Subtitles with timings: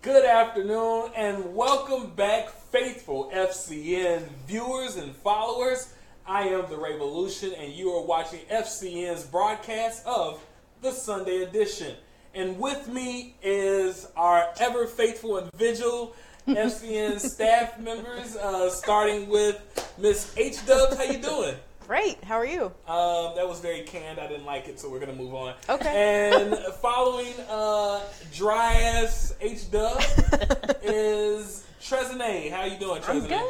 [0.00, 5.92] Good afternoon and welcome back, faithful FCN viewers and followers.
[6.24, 10.40] I am the Revolution and you are watching FCN's broadcast of
[10.82, 11.96] the Sunday edition.
[12.32, 16.14] And with me is our ever faithful and vigil
[16.46, 19.60] FCN staff members, uh, starting with
[19.98, 20.96] Miss H Dubs.
[20.96, 21.56] How you doing?
[21.88, 22.22] Great.
[22.22, 22.66] How are you?
[22.86, 24.20] Um, that was very canned.
[24.20, 25.54] I didn't like it, so we're gonna move on.
[25.70, 26.30] Okay.
[26.34, 29.98] And following uh, dry ass H Dub
[30.82, 32.50] is Trezene.
[32.50, 33.42] How you doing, I'm good.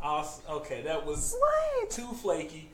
[0.00, 0.44] Awesome.
[0.48, 1.90] Okay, that was What?
[1.90, 2.68] too flaky.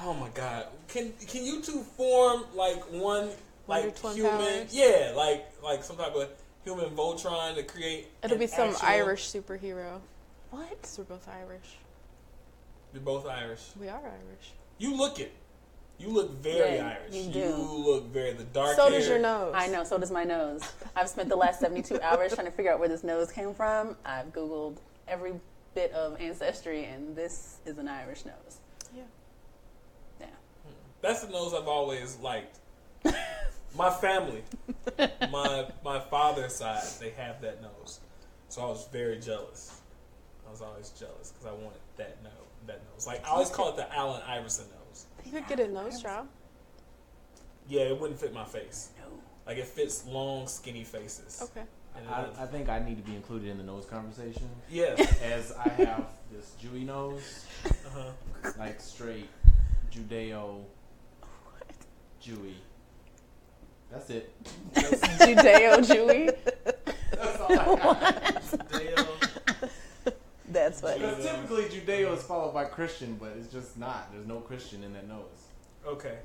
[0.00, 0.68] Oh my god.
[0.88, 3.28] Can can you two form like one
[3.68, 4.30] like human?
[4.30, 4.74] Powers?
[4.74, 6.30] Yeah, like like some type of
[6.64, 8.06] human Voltron to create.
[8.24, 10.00] It'll be some Irish superhero.
[10.50, 10.90] What?
[10.96, 11.76] We're both Irish.
[12.92, 13.60] You're both Irish.
[13.80, 14.52] We are Irish.
[14.78, 15.32] You look it.
[15.98, 17.14] You look very Yeah, Irish.
[17.14, 17.38] you do.
[17.38, 18.76] You look very the dark.
[18.76, 19.14] So does hair.
[19.14, 19.52] your nose.
[19.56, 20.62] I know, so does my nose.
[20.96, 23.96] I've spent the last 72 hours trying to figure out where this nose came from.
[24.04, 24.76] I've Googled
[25.06, 25.34] every
[25.74, 28.58] bit of ancestry, and this is an Irish nose.
[28.94, 29.02] Yeah.
[30.20, 30.26] Yeah.
[31.00, 32.58] That's the nose I've always liked.
[33.76, 34.42] my family,
[35.30, 38.00] my my father's side, they have that nose,
[38.48, 39.80] so I was very jealous.
[40.46, 42.32] I was always jealous because I wanted that nose.
[42.66, 45.06] That nose, like I always call it the Allen Iverson nose.
[45.24, 46.28] You could get a nose job.
[47.68, 48.90] Yeah, it wouldn't fit my face.
[48.98, 49.04] No.
[49.46, 51.40] Like it fits long, skinny faces.
[51.42, 51.66] Okay.
[51.96, 54.94] And I, I think I need to be included in the nose conversation yeah.
[55.22, 58.50] as I have this Jewy nose, Uh-huh.
[58.58, 59.28] like straight
[59.92, 60.62] Judeo
[62.24, 62.54] Jewy.
[63.90, 64.32] That's it.
[64.74, 66.34] Judeo Jewy.
[67.10, 68.68] That's all I got.
[68.72, 69.06] Dale.
[70.64, 70.98] That's funny.
[71.00, 74.12] Because typically Judeo is followed by Christian, but it's just not.
[74.12, 75.24] There's no Christian in that nose.
[75.86, 76.18] Okay.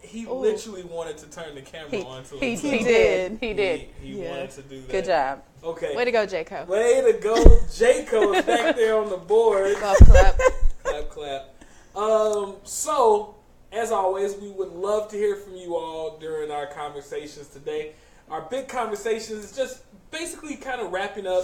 [0.00, 0.34] He Ooh.
[0.34, 2.72] literally wanted to turn the camera He, on to he, himself.
[2.72, 3.38] he did.
[3.40, 3.80] He did.
[4.00, 4.30] He, he Yeah.
[4.30, 4.90] wanted to do that.
[4.92, 5.42] Good job.
[5.64, 5.96] Okay.
[5.96, 6.66] Way to go, Jaco.
[6.68, 9.76] Way to go, Jaco is back there on the board.
[9.80, 10.38] Golf clap.
[10.84, 11.54] clap, clap.
[11.96, 13.34] Um, so,
[13.72, 17.94] as always, we would love to hear from you all during our conversations today.
[18.30, 21.42] Our big conversation is just basically kind of wrapping up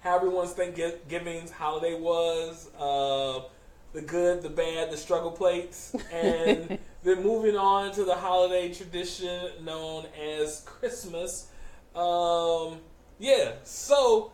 [0.00, 3.44] how everyone's Thanksgiving's holiday was, uh,
[3.92, 9.50] the good, the bad, the struggle plates, and then moving on to the holiday tradition
[9.64, 11.48] known as Christmas.
[11.94, 12.78] Um,
[13.18, 14.32] yeah, so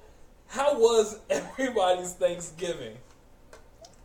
[0.49, 2.97] how was everybody's Thanksgiving?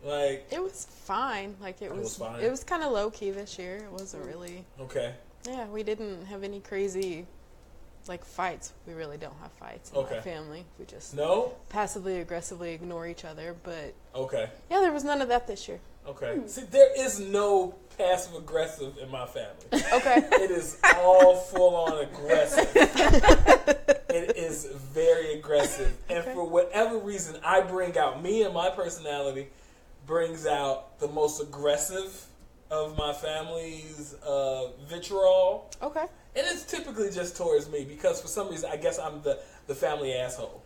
[0.04, 1.54] Like, It was fine.
[1.60, 2.00] Like it It was.
[2.04, 2.40] was fine.
[2.40, 3.76] It was kind of low key this year.
[3.76, 4.64] It wasn't really.
[4.80, 5.14] okay.
[5.46, 7.26] Yeah, we didn't have any crazy,
[8.08, 8.72] like fights.
[8.86, 10.16] We really don't have fights in Okay.
[10.16, 10.64] my family.
[10.78, 11.54] We just No?
[11.68, 13.54] passively aggressively ignore each other.
[13.62, 14.48] But Okay.
[14.70, 15.80] yeah, there was none of that this year.
[16.06, 16.40] Okay.
[16.46, 19.84] See, there is no passive aggressive in my family.
[19.92, 20.24] Okay.
[20.42, 22.68] It is all full on aggressive.
[24.08, 25.92] it is very aggressive.
[26.08, 26.34] And Okay.
[26.34, 29.48] for whatever reason, I bring out, me and my personality
[30.06, 32.26] brings out the most aggressive
[32.70, 35.70] of my family's uh, vitriol.
[35.82, 36.06] okay.
[36.34, 39.74] And it's typically just towards me because for some reason, I guess I'm the, the
[39.74, 40.62] family asshole.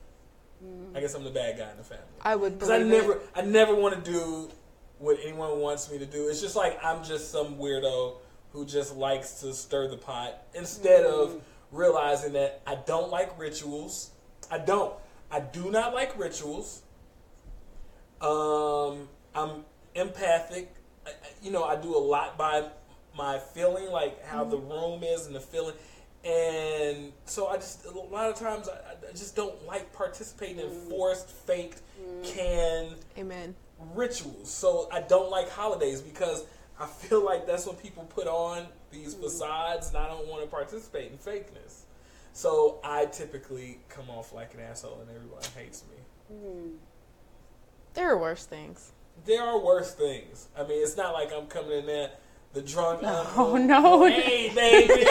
[0.94, 2.04] I guess I'm the bad guy in the family.
[2.22, 2.98] I would Because I believe it.
[3.02, 4.48] never, I never want to do
[4.98, 6.28] what anyone wants me to do.
[6.28, 8.14] It's just like I'm just some weirdo
[8.52, 14.12] who just likes to stir the pot instead of realizing that I don't like rituals.
[14.50, 14.94] I don't.
[15.30, 16.82] I do not like rituals.
[18.20, 20.72] Um, I'm empathic.
[21.06, 21.10] I-
[21.42, 22.64] you know, I do a lot by
[23.16, 24.70] my feeling, like how the mm-hmm.
[24.70, 25.74] room is and the feeling.
[26.24, 30.66] And so I just, a lot of times, I, I just don't like participating in
[30.66, 30.90] mm-hmm.
[30.90, 32.22] forced, faked, mm-hmm.
[32.24, 33.54] canned Amen.
[33.94, 34.50] rituals.
[34.50, 36.44] So I don't like holidays because
[36.78, 40.48] I feel like that's what people put on these facades, and I don't want to
[40.48, 41.82] participate in fakeness.
[42.32, 45.96] So I typically come off like an asshole, and everyone hates me.
[47.94, 48.92] There are worse things.
[49.24, 50.48] There are worse things.
[50.58, 52.10] I mean, it's not like I'm coming in there.
[52.52, 53.58] The drunk Oh uncle.
[53.58, 54.06] no.
[54.06, 55.04] Hey, baby.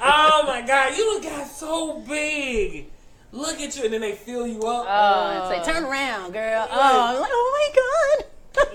[0.00, 2.90] oh my God, you done got so big.
[3.32, 4.86] Look at you, and then they fill you up.
[4.88, 5.64] Oh, and oh.
[5.64, 6.66] say, turn around, girl.
[6.68, 8.26] Oh, I'm like, oh my god.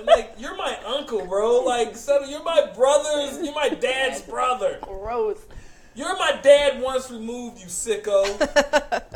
[0.06, 1.60] Like you're my uncle, bro.
[1.62, 3.42] Like, so you're my brother's.
[3.44, 4.80] You're my dad's brother.
[4.82, 5.40] Gross.
[5.96, 8.24] You're my dad once removed, you sicko.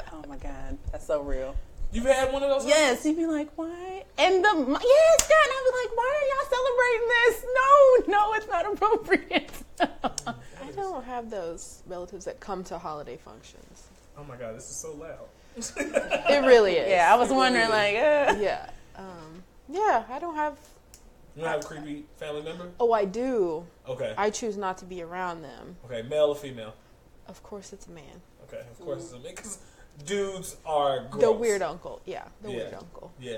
[0.12, 0.78] Oh my god.
[0.92, 1.56] That's so real.
[1.92, 2.68] You've had one of those?
[2.68, 4.04] Yes, you'd be like, why?
[4.18, 7.46] And the yes, God, and I'd be like, why are y'all celebrating this?
[7.56, 9.52] No, no, it's not appropriate.
[10.68, 13.88] I don't have those relatives that come to holiday functions.
[14.18, 15.28] Oh my god, this is so loud.
[16.30, 16.90] It really is.
[16.90, 18.70] yeah, I was wondering, like, uh, Yeah.
[18.96, 20.58] Um, yeah, I don't have.
[21.36, 22.70] You don't have a creepy family member?
[22.80, 23.66] Oh, I do.
[23.88, 24.14] Okay.
[24.18, 25.78] I choose not to be around them.
[25.86, 26.74] Okay, male or female?
[27.28, 28.22] Of course, it's a man.
[28.48, 29.34] Okay, of course it's a man.
[29.36, 29.60] Because
[30.06, 31.22] dudes are gross.
[31.24, 32.02] The weird uncle.
[32.06, 32.56] Yeah, the Yeah.
[32.58, 33.12] weird uncle.
[33.20, 33.38] Yeah,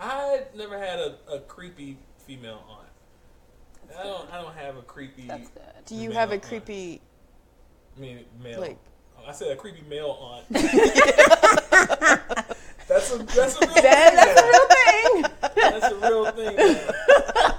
[0.00, 2.88] I never had a, a creepy female aunt.
[3.98, 4.32] I don't.
[4.32, 5.22] I don't have a creepy.
[5.26, 5.62] That's good.
[5.86, 6.42] Do you have a aunt.
[6.42, 7.00] creepy
[7.96, 8.60] I mean, male.
[8.60, 8.78] like?
[9.18, 10.46] Oh, I said a creepy male aunt.
[12.88, 14.62] that's a that's a real That-
[15.12, 15.22] thing.
[15.54, 16.56] that's a real thing.
[16.60, 16.64] That's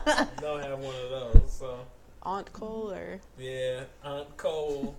[0.07, 0.37] a real thing.
[0.41, 1.41] Don't have one of those.
[1.51, 1.79] So
[2.23, 4.95] Aunt Cole or yeah, Aunt Cole.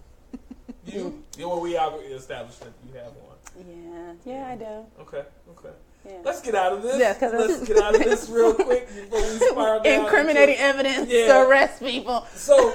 [0.86, 3.33] You, you well, we already established that you have one.
[3.56, 5.02] Yeah, yeah, I do.
[5.02, 5.70] Okay, okay.
[6.06, 6.12] Yeah.
[6.22, 6.98] Let's get out of this.
[6.98, 10.04] Yeah, 'cause Let's get out of this real quick before we spiral down.
[10.04, 11.26] Incriminating into- evidence Yeah.
[11.28, 12.26] to arrest people.
[12.34, 12.74] So,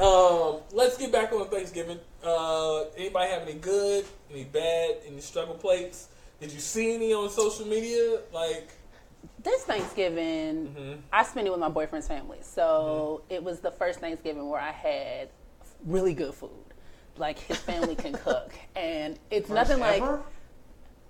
[0.00, 1.98] um, let's get back on Thanksgiving.
[2.22, 6.08] Uh, anybody have any good, any bad, any struggle plates?
[6.40, 8.20] Did you see any on social media?
[8.32, 8.70] Like,
[9.42, 10.98] This Thanksgiving, Mhm.
[11.12, 12.38] I spent it with my boyfriend's family.
[12.42, 13.34] So Mm-hmm.
[13.34, 15.28] it was the first Thanksgiving where I had
[15.86, 16.50] really good food.
[17.16, 18.52] Like his family can cook.
[18.76, 20.20] And it's nothing like Ever?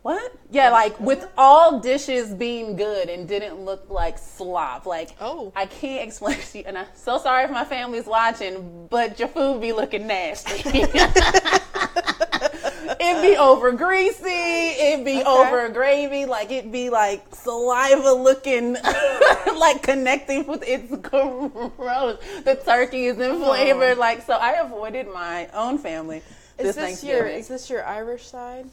[0.03, 0.33] what?
[0.51, 4.85] Yeah, like with all dishes being good and didn't look like slop.
[4.85, 5.51] Like Oh.
[5.57, 9.29] I can't explain to you and I'm so sorry if my family's watching, but your
[9.29, 10.63] food be looking nasty.
[13.01, 18.75] It'd be over greasy, it'd be over gravy, like it'd be like saliva looking
[19.59, 22.19] like connecting with it's gross.
[22.45, 26.23] The turkey is in flavor, like so I avoided my own family.
[26.59, 28.67] is this this your is this your Irish side?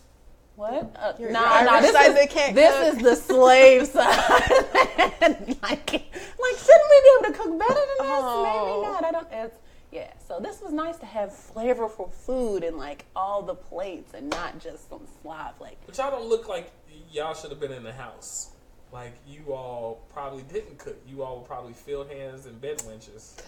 [0.57, 0.94] What?
[1.00, 1.72] Uh, Your- nah, your nah.
[1.78, 2.98] Irish This, side is, that can't this cook.
[2.98, 4.06] is the slave side.
[5.64, 8.22] like, like, shouldn't we be able to cook better than this?
[8.22, 8.81] Oh.
[8.84, 9.04] Maybe not.
[9.06, 9.28] I don't.
[9.31, 9.56] It's,
[9.92, 10.12] yeah.
[10.28, 14.60] So this was nice to have flavorful food and like all the plates and not
[14.60, 15.60] just some slop.
[15.60, 16.72] Like but y'all don't look like
[17.12, 18.52] y'all should have been in the house.
[18.92, 20.98] Like, you all probably didn't cook.
[21.08, 23.42] You all were probably field hands and bed wenches.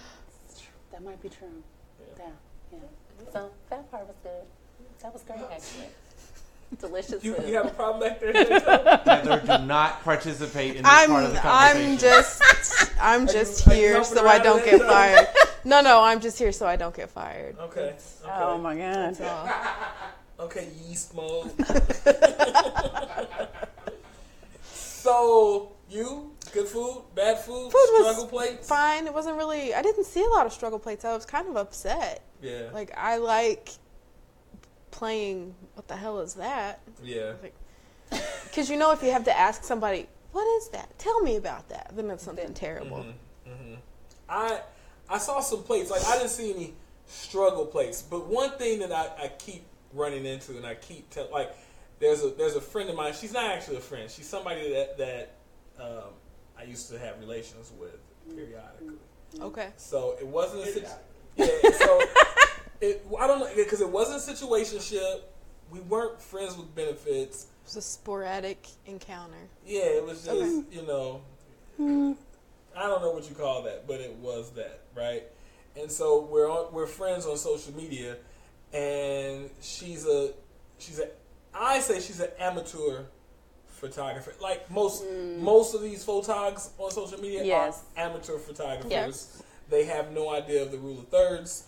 [0.91, 1.63] that might be true.
[2.17, 2.23] Yeah.
[2.71, 2.79] Yeah.
[2.79, 3.31] Yeah.
[3.31, 4.43] So that part was good.
[5.01, 5.87] That was great actually.
[6.79, 7.47] Delicious You, food.
[7.47, 8.33] you have a problem back there?
[8.33, 11.91] Heather, do not participate in this I'm part of the conversation.
[11.91, 12.41] I'm just
[13.01, 14.89] I'm just you here so I don't get that?
[14.89, 15.27] fired.
[15.65, 17.57] No, no, I'm just here so I don't get fired.
[17.59, 17.81] Okay.
[17.81, 17.97] okay.
[18.29, 19.17] Oh my god.
[20.39, 21.51] Okay, yeast mode.
[24.73, 28.67] so you good food, bad food, Food was struggle plates.
[28.67, 29.07] Fine.
[29.07, 29.73] It wasn't really.
[29.73, 31.05] I didn't see a lot of struggle plates.
[31.05, 32.23] I was kind of upset.
[32.41, 33.69] Yeah, Like I like
[34.93, 35.55] playing.
[35.73, 36.79] What the hell is that?
[37.03, 37.55] yeah, Like,
[38.45, 40.97] because you know, if you have to ask somebody, "What is that?
[40.99, 43.05] Tell me about that," then it's something terrible.
[43.47, 43.73] Mm-hmm.
[44.29, 44.61] I
[45.09, 45.89] I saw some plates.
[45.91, 46.73] Like I didn't see any
[47.07, 49.63] struggle plates, but one thing that I, I keep
[49.93, 51.51] running into, and I keep tell like
[51.99, 53.13] there's a there's a friend of mine.
[53.13, 54.09] She's not actually a friend.
[54.09, 55.33] She's somebody that that
[55.79, 56.13] um,
[56.57, 57.97] I used to have relations with
[58.29, 58.97] periodically.
[59.41, 59.69] Okay.
[59.77, 60.85] So it wasn't a situ-
[61.35, 61.47] yeah.
[61.79, 62.01] So
[62.83, 65.21] it I don't know because it wasn't a situationship.
[65.71, 67.43] We weren't friends with benefits.
[67.43, 69.47] It was a sporadic encounter.
[69.65, 71.21] Yeah, it was just you know.
[71.77, 72.13] Hmm.
[72.75, 75.23] I don't know what you call that, but it was that right.
[75.79, 78.17] And so we're on we're friends on social media,
[78.73, 80.33] and she's a
[80.77, 81.09] she's a
[81.53, 83.03] I say she's an amateur
[83.67, 84.33] photographer.
[84.41, 85.43] Like most hmm.
[85.43, 87.83] most of these photogs on social media Yes.
[87.95, 88.91] are amateur photographers.
[88.91, 89.43] Yes.
[89.69, 91.63] They have no idea of the rule of thirds.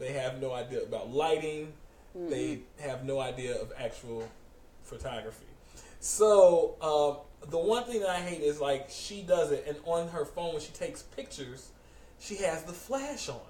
[0.00, 1.72] They have no idea about lighting.
[2.14, 4.28] They have no idea of actual
[4.82, 5.46] photography.
[6.00, 10.08] So um, the one thing that I hate is like she does it, and on
[10.08, 11.68] her phone when she takes pictures,
[12.18, 13.40] she has the flash on,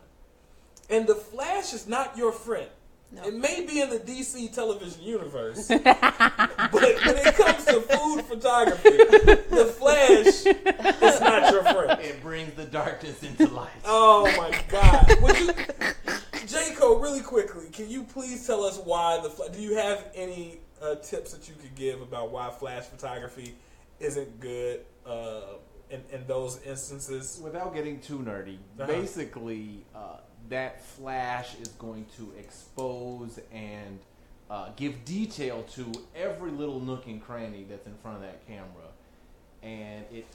[0.90, 2.69] and the flash is not your friend.
[3.12, 3.25] No.
[3.25, 8.90] It may be in the DC television universe, but when it comes to food photography,
[8.90, 12.00] the flash is not your friend.
[12.00, 13.71] It brings the darkness into light.
[13.85, 15.07] Oh my God!
[15.23, 15.52] Would you,
[16.61, 19.49] Jayco, really quickly, can you please tell us why the?
[19.52, 23.55] Do you have any uh, tips that you could give about why flash photography
[23.99, 25.40] isn't good uh,
[25.90, 27.40] in in those instances?
[27.43, 28.87] Without getting too nerdy, Uh-huh.
[28.87, 33.99] basically, uh, that flash is going to expose and
[34.50, 38.88] uh, give detail to every little nook and cranny that's in front of that camera.
[39.62, 40.26] And it,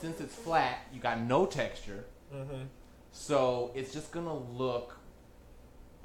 [0.00, 2.04] since it's flat, you got no texture,
[2.34, 2.64] Mm-hmm.
[3.12, 4.98] so it's just gonna look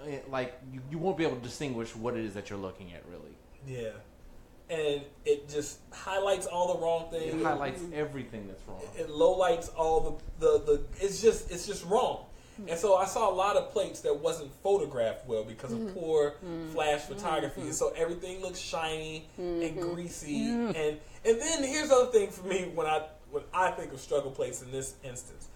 [0.02, 2.94] Uh, like you, you won't be able to distinguish what it is that you're looking
[2.94, 3.04] at.
[3.10, 3.36] Really,
[3.68, 3.92] Yeah,
[4.70, 7.34] and it just highlights all the wrong things.
[7.34, 8.82] it highlights everything that's wrong.
[8.98, 12.26] it lowlights all the, the, the it's just it's just wrong.
[12.68, 16.00] And so I saw a lot of plates that wasn't photographed well because of mm-hmm.
[16.00, 16.70] poor mm-hmm.
[16.70, 17.14] flash mm-hmm.
[17.14, 17.62] photography.
[17.62, 20.48] And so everything looks shiny and greasy.
[20.48, 24.00] And and then here's the other thing for me when I when I think of
[24.00, 25.48] struggle plates in this instance.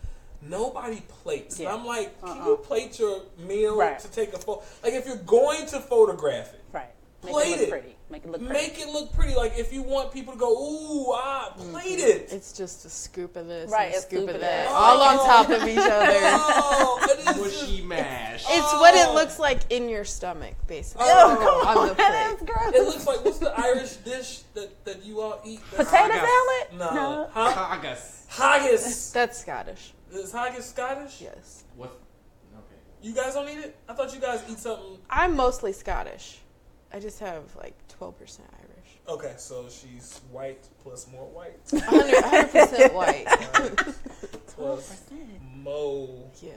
[0.47, 1.59] Nobody plates.
[1.59, 2.45] And I'm like, can Uh-uh.
[2.47, 3.99] you plate your meal Right.
[3.99, 4.61] to take a photo?
[4.83, 6.89] Like if you're going to photograph it, Right.
[7.23, 7.69] Make plate it look it.
[7.71, 7.95] pretty.
[8.11, 8.53] Make it look pretty.
[8.53, 9.33] Make it look pretty.
[9.33, 12.27] Like if you want people to go, ooh, ah, plate it.
[12.31, 14.65] It's just a scoop of this, Right, and a a scoop, scoop of of that,
[14.65, 14.71] that.
[14.71, 15.25] all on Oh.
[15.25, 16.13] top of each other.
[16.13, 18.43] Oh, it is Mushy mash.
[18.47, 19.13] It's what it Oh.
[19.15, 21.07] looks like in your stomach, basically.
[21.09, 22.75] Oh, come on the That's gross.
[22.75, 25.61] It looks like what's the Irish dish that, that you all eat?
[25.71, 26.29] That's- Potato Haggis.
[26.77, 26.95] salad?
[26.95, 27.29] No.
[27.33, 27.51] Huh?
[27.51, 28.25] Haggis.
[28.27, 29.11] Haggis.
[29.11, 29.93] That's Scottish.
[30.15, 31.21] Is haggis Scottish?
[31.21, 31.89] Yes, What?
[32.57, 32.75] Okay.
[33.01, 33.75] You guys don't eat it?
[33.87, 34.97] I thought you guys eat something.
[35.09, 36.39] I'm mostly Scottish.
[36.93, 38.39] I just have like 12% Irish.
[39.07, 43.25] Okay, so she's white plus more white 100 percent white.
[44.47, 45.03] plus
[45.53, 46.51] mo Yeah.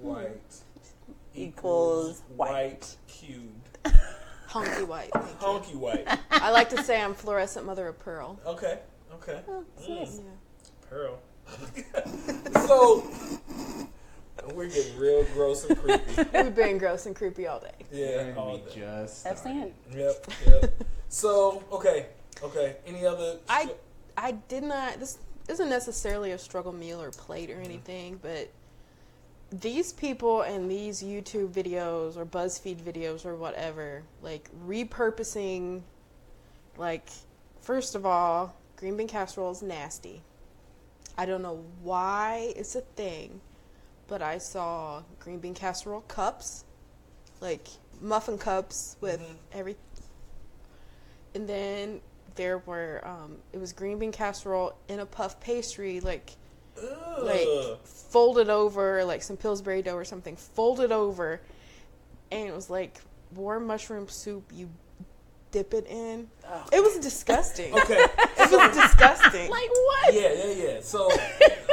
[0.00, 0.54] white
[1.34, 2.96] Equals white white.
[3.08, 3.68] cubed.
[4.48, 5.10] Honky white.
[5.12, 5.46] Thank you.
[5.46, 6.18] Honky white.
[6.30, 8.38] I like to say I'm fluorescent mother of pearl.
[8.46, 8.80] Okay,
[9.14, 9.40] okay.
[9.48, 9.94] Oh, yeah.
[10.04, 10.20] Mm.
[10.90, 11.18] Pearl.
[12.66, 13.04] so
[14.54, 16.22] we're getting real gross and creepy.
[16.32, 17.72] We've been gross and creepy all day.
[17.92, 18.80] Yeah, And all we day.
[18.80, 19.72] just That's started.
[19.90, 19.96] it.
[19.96, 20.84] Yep, yep.
[21.08, 22.06] so okay,
[22.42, 22.76] okay.
[22.86, 23.38] Any other?
[23.48, 23.74] I
[24.16, 24.98] I did not.
[24.98, 25.18] This
[25.48, 27.64] isn't necessarily a struggle meal or plate or mm-hmm.
[27.64, 28.50] anything, but
[29.50, 35.82] these people and these YouTube videos or BuzzFeed videos or whatever, like repurposing,
[36.76, 37.08] like
[37.60, 40.22] first of all, green bean casserole is nasty.
[41.16, 43.40] I don't know why it's a thing,
[44.08, 46.64] but I saw green bean casserole cups,
[47.40, 47.68] like
[48.00, 49.36] muffin cups with Mhm.
[49.52, 49.76] every
[51.34, 52.00] and then
[52.34, 56.32] there were um, it was green bean casserole in a puff pastry like
[56.82, 57.22] Ugh.
[57.22, 61.40] like folded over like some Pillsbury dough or something folded over
[62.30, 63.00] and it was like
[63.34, 64.68] warm mushroom soup you
[65.52, 66.26] dip it in
[66.72, 67.94] it was disgusting okay.
[68.04, 70.14] it was disgusting Like what?
[70.14, 70.80] Yeah, yeah, yeah.
[70.80, 71.08] So,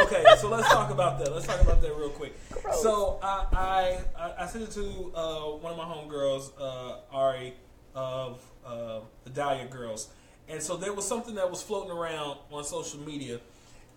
[0.04, 1.34] okay, so let's talk about that.
[1.34, 2.34] Let's talk about that real quick.
[2.62, 2.82] Gross.
[2.84, 7.54] So, I, I I- I sent it to uh, one of my homegirls, uh, Ari,
[7.96, 10.10] of uh, the Dahlia Girls,
[10.48, 13.40] and so there was something that was floating around on social media,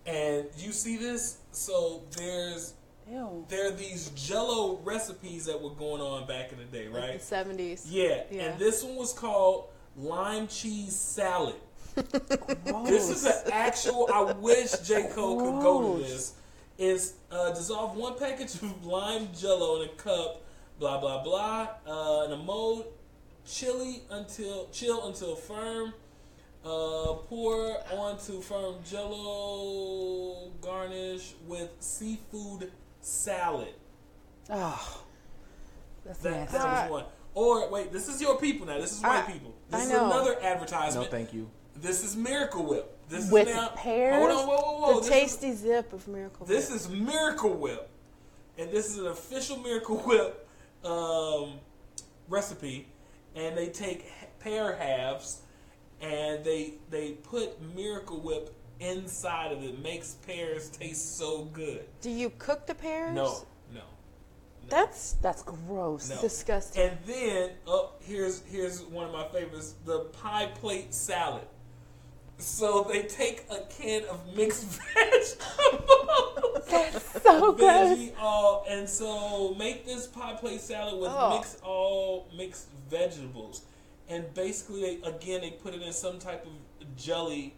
[0.07, 1.39] and you see this.
[1.53, 2.75] So there's
[3.11, 3.45] Ew.
[3.49, 7.21] there are these Jello recipes that were going on back in the day, like right?
[7.21, 8.43] the 70s Yeah, Yeah.
[8.45, 11.57] and this one was called lime cheese salad.
[12.85, 14.09] This is an actual.
[14.13, 16.35] I wish J Cole could go to this.
[16.79, 20.43] Is uh, dissolve one package of lime Jello in a cup.
[20.81, 21.69] Blah blah blah.
[21.87, 22.87] Uh, in a mold,
[23.47, 25.93] chili until chill until firm.
[26.65, 30.51] Uh, pour onto firm Jello.
[30.63, 32.71] Garnish with seafood
[33.01, 33.75] salad.
[34.49, 35.03] Oh,
[36.07, 36.59] that's That, nasty.
[36.59, 37.05] that was one.
[37.35, 38.79] Or wait, this is your people now.
[38.79, 39.55] This is white I- people.
[39.73, 41.07] This I is another advertisement.
[41.07, 41.49] No, thank you.
[41.77, 42.99] This is Miracle Whip.
[43.09, 43.69] This With is now.
[43.75, 44.15] pears?
[44.17, 44.95] Hold on, whoa, whoa, whoa.
[45.01, 46.77] the This tasty zip of miracle Is, this Whip.
[46.81, 47.89] is Miracle Whip,
[48.59, 50.49] and this is an official Miracle Whip
[50.85, 51.55] um,
[52.29, 52.89] recipe.
[53.35, 54.05] And they take
[54.41, 55.41] pear halves,
[56.03, 59.83] and they they put Miracle Whip inside of it.
[59.83, 61.85] Makes pears taste so good.
[62.03, 63.47] do you cook the pears No, no.
[64.69, 66.09] That's That's gross.
[66.11, 66.21] No.
[66.21, 71.45] disgusting And then, oh, here's here's one of my favorites: the pie plate salad.
[72.39, 74.65] So they take a can of mixed
[74.95, 76.67] vegetables.
[76.69, 77.99] That's so gross.
[77.99, 81.37] Veggie all, and so make this pie plate salad with Oh.
[81.37, 83.63] mixed all mixed vegetables,
[84.09, 87.55] and basically they, again they put it in some type of jelly,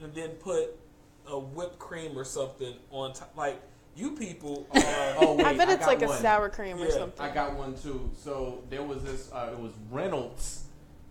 [0.00, 0.78] and then put
[1.26, 3.32] a whipped cream or something on top.
[3.36, 3.62] Like
[3.96, 4.80] you people are.
[5.18, 7.74] Oh wait, i bet it's got like a sour cream or something I got one
[7.74, 8.10] too.
[8.16, 9.30] So there was this.
[9.32, 10.64] Uh, it was Reynolds,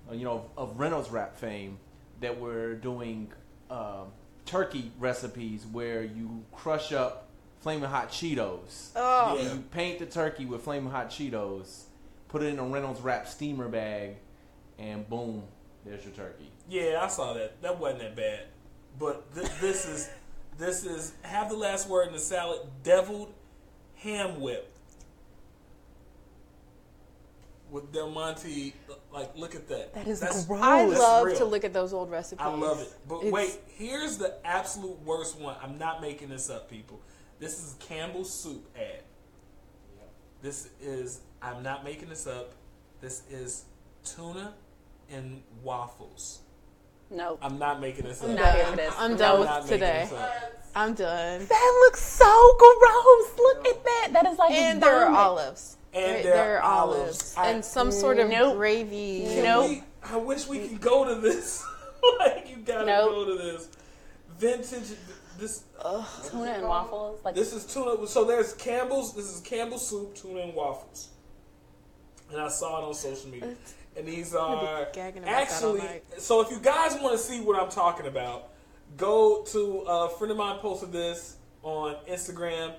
[0.09, 1.77] uh, you know, of Reynolds wrap fame,
[2.21, 3.31] that were doing
[3.69, 4.07] um,
[4.45, 7.27] turkey recipes where you crush up
[7.59, 8.89] flaming hot Cheetos.
[8.95, 9.41] oh Yeah.
[9.41, 11.83] And you paint the turkey with flaming hot Cheetos,
[12.27, 14.17] put it in a Reynolds wrap steamer bag,
[14.79, 15.43] and boom,
[15.85, 16.49] there's your turkey.
[16.67, 17.61] Yeah, I saw that.
[17.61, 18.45] That wasn't that bad.
[18.99, 20.09] But th- this is
[20.61, 22.59] this is have the last word in the salad.
[22.83, 23.33] Deviled
[23.95, 24.71] ham whip
[27.71, 28.73] with Del Monte.
[29.11, 29.93] Like, look at that.
[29.93, 30.61] That is That's- gross.
[30.61, 31.37] I That's love real.
[31.37, 32.45] to look at those old recipes.
[32.45, 32.93] I love it.
[33.07, 35.57] But It's- wait, here's the absolute worst one.
[35.61, 36.99] I'm not making this up, people.
[37.39, 39.03] This is Campbell's soup ad.
[40.41, 42.53] This is I'm not making this up.
[42.99, 43.65] This is
[44.03, 44.53] tuna
[45.09, 46.39] and waffles.
[47.11, 47.37] No.
[47.41, 48.29] I'm not making this up.
[48.29, 48.93] I'm not here for this.
[48.97, 50.07] I'm done I'm with not today.
[50.09, 50.19] this.
[50.75, 51.45] I'm done.
[51.45, 53.37] That looks so gross.
[53.37, 54.09] Look at that.
[54.13, 55.75] That is like And there are olives.
[55.93, 57.35] And there, there there are are olives.
[57.35, 58.55] olives I- and some sort of Nope.
[58.55, 59.23] gravy.
[59.25, 59.69] Can Nope.
[59.69, 61.63] we- I wish we could go to this.
[62.19, 63.09] like you gotta Nope.
[63.11, 63.67] go to this
[64.37, 64.97] vintage.
[65.37, 65.63] This
[66.29, 67.19] Tuna and waffles.
[67.25, 68.05] Like this is tuna.
[68.07, 69.13] So there's Campbell's.
[69.15, 71.09] This is Campbell's soup, tuna and waffles.
[72.31, 73.55] And I saw it on social media.
[73.97, 76.01] And these are be gagging about that all actually.
[76.17, 78.49] So if you guys want to see what I'm talking about,
[78.97, 82.73] go to a friend of mine posted this on Instagram.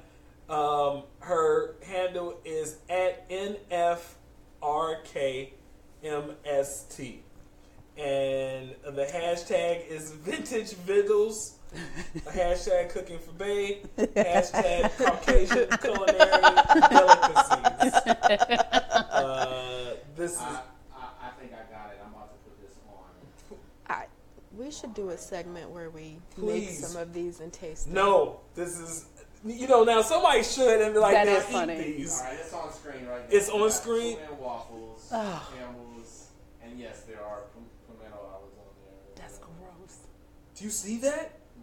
[0.49, 4.03] Um, her handle is at nfrkmst,
[7.97, 11.59] and the hashtag is vintage vittles.
[12.27, 13.81] hashtag cooking for bay.
[13.97, 16.19] Hashtag Caucasian culinary
[16.91, 17.53] delicacies.
[19.13, 20.63] Uh, this is I,
[20.95, 22.01] I, I think I got it.
[22.05, 23.59] I'm about to put this on.
[23.87, 24.07] I,
[24.57, 26.67] we should do a segment where we Please.
[26.69, 27.95] make some of these and taste them.
[27.95, 28.41] no.
[28.55, 29.07] This is
[29.45, 31.77] you know now somebody should and be like That "Now is eat funny.
[31.83, 32.21] these.
[32.21, 33.37] All right, it's on screen right now.
[33.37, 34.19] It's on screen?
[34.29, 35.53] and waffles, Oh.
[35.59, 36.27] Campbell's,
[36.63, 38.95] and yes, there are pim- pimento olives on there.
[39.17, 39.97] That's gross.
[40.57, 41.39] Do you see that?
[41.57, 41.63] Hmm.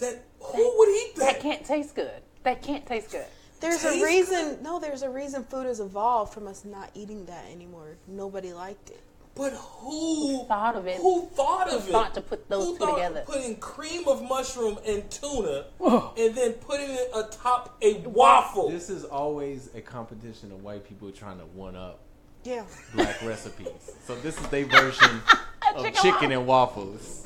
[0.00, 1.40] That who would eat That that?
[1.40, 2.22] can't taste good.
[2.42, 3.26] That can't taste good.
[3.60, 4.62] There's a Tastes reason.
[4.62, 7.96] No, there's a reason food has evolved from us not eating that anymore.
[8.06, 9.00] Nobody liked it.
[9.38, 10.96] But who Thought of it.
[10.96, 11.92] Who thought of it?
[11.92, 13.22] thought to put those Who two thought together?
[13.24, 16.18] Putting cream of mushroom and tuna, Ugh.
[16.18, 18.68] and then putting it atop a waffle.
[18.68, 22.00] This is always a competition of white people trying to one up
[22.44, 22.64] Yeah.
[22.94, 23.68] black recipes.
[24.04, 25.22] So this is their version
[25.76, 27.24] of Chicken chicken and waffles.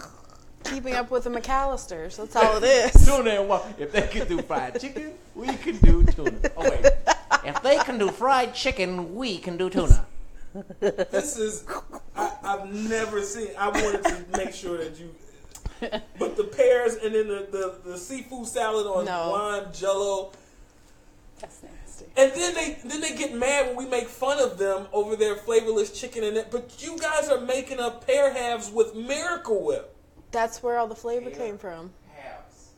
[0.65, 2.17] Keeping up with the McAllisters.
[2.19, 2.65] That's all it
[2.95, 3.07] is.
[3.07, 3.75] Tuna and waffles.
[3.79, 6.39] Oh, if they can do fried chicken, we can do tuna.
[6.57, 6.87] Oh wait,
[7.45, 10.07] If they can do fried chicken, we can do tuna.
[10.81, 11.65] This is
[12.17, 13.49] I, I've never seen.
[13.59, 15.15] I wanted to make sure that you.
[16.19, 17.49] But the pears and then the,
[17.85, 19.33] the, the seafood salad on No.
[19.33, 20.31] lime jello,
[21.41, 22.05] That's nasty.
[22.17, 25.35] and then they then they get mad when we make fun of them over their
[25.37, 26.51] flavorless chicken and it.
[26.53, 29.95] But you guys are making up pear halves with Miracle Whip.
[30.31, 31.91] That's where all the flavor came from.
[32.15, 32.69] halves.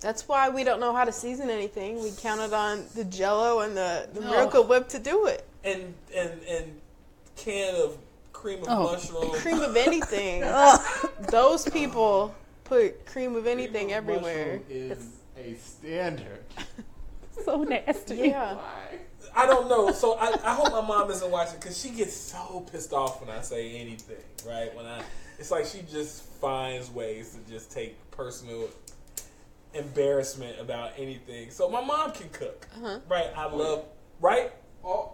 [0.00, 2.00] That's why we don't know how to season anything.
[2.02, 5.44] We counted on the Jello and the, the Miracle Whip to do it.
[5.64, 6.80] and and and
[7.36, 7.98] can of
[8.32, 8.82] cream of Oh.
[8.92, 9.30] mushroom.
[9.32, 10.40] Cream of anything.
[11.30, 14.60] Those people put cream of anything Cream of everywhere.
[14.60, 16.44] mushroom is a standard.
[17.44, 18.14] So nasty.
[18.28, 18.54] Yeah.
[18.54, 18.98] Why?
[19.34, 19.90] I don't know.
[19.90, 23.28] So I, I hope my mom isn't watching because she gets so pissed off when
[23.36, 24.22] I say anything.
[24.46, 25.02] Right when I,
[25.40, 28.68] it's like she just finds ways to just take personal
[29.74, 31.50] embarrassment about anything.
[31.50, 32.66] So my mom can cook.
[32.76, 33.00] Uh-huh.
[33.08, 33.30] Right.
[33.36, 33.84] I love.
[34.20, 34.52] Right.
[34.84, 35.10] Oh,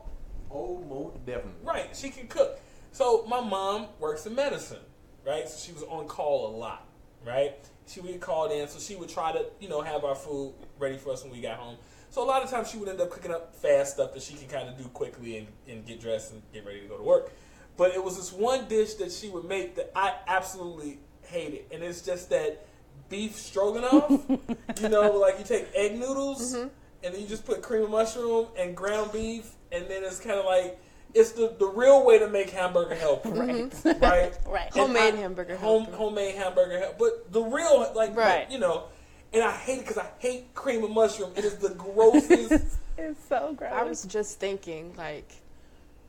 [0.50, 1.64] oh, most definitely.
[1.64, 2.60] Right, she can cook.
[2.92, 4.80] So my mom works in medicine,
[5.26, 5.48] right?
[5.48, 6.86] So she was on call a lot,
[7.24, 7.56] right?
[7.86, 10.54] She would get called in, so she would try to, you know, have our food
[10.78, 11.76] ready for us when we got home.
[12.10, 14.34] So a lot of times she would end up cooking up fast stuff that she
[14.34, 17.02] can kind of do quickly and, and get dressed and get ready to go to
[17.02, 17.32] work.
[17.76, 21.82] But it was this one dish that she would make that I absolutely hated, and
[21.82, 22.66] it's just that
[23.08, 24.10] beef stroganoff.
[24.80, 26.68] you know, like you take egg noodles mm-hmm.
[27.04, 30.38] and then you just put cream of mushroom and ground beef, and then it's kind
[30.38, 30.78] of like
[31.12, 33.38] it's the, the real way to make hamburger help, mm-hmm.
[33.38, 34.00] right?
[34.00, 34.72] Right, Right.
[34.72, 35.96] Homemade I- hamburger home, helper.
[35.98, 38.50] homemade hamburger help, but the real like Right.
[38.50, 38.84] you know.
[39.32, 41.30] And I hate it because I hate cream of mushroom.
[41.36, 42.78] It is the grossest.
[42.98, 43.72] It's so gross.
[43.72, 45.32] I was just thinking, like,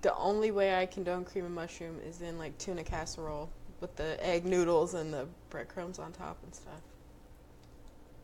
[0.02, 4.18] the only way I condone cream of mushroom is in, like, tuna casserole with the
[4.26, 6.82] egg noodles and the breadcrumbs on top and stuff.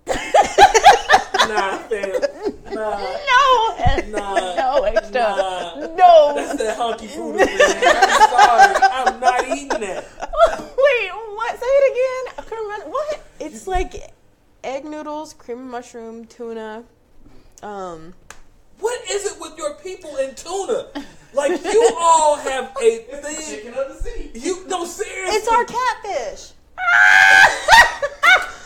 [1.47, 2.11] nah, fam.
[2.73, 3.75] Nah, no.
[4.09, 4.55] nah.
[4.55, 5.21] No extra.
[5.21, 5.75] Nah.
[5.95, 6.33] No.
[6.35, 7.35] That's that hunky food.
[7.37, 7.47] man.
[7.49, 8.75] I'm sorry.
[8.93, 10.05] I'm not eating that.
[10.77, 11.59] Wait, what?
[11.59, 12.33] Say it again.
[12.37, 12.89] I couldn't remember.
[12.89, 13.23] What?
[13.39, 14.13] It's like
[14.63, 16.83] egg noodles, cream mushroom, tuna.
[17.63, 18.13] Um,
[18.79, 20.87] What is it with your people in tuna?
[21.33, 23.41] Like you all have a thing.
[23.57, 24.31] Chicken of the sea.
[24.33, 25.35] You no seriously.
[25.35, 26.51] it's our catfish.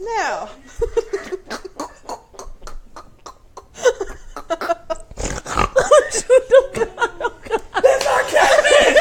[0.00, 0.48] now,
[7.82, 8.96] That's our catfish.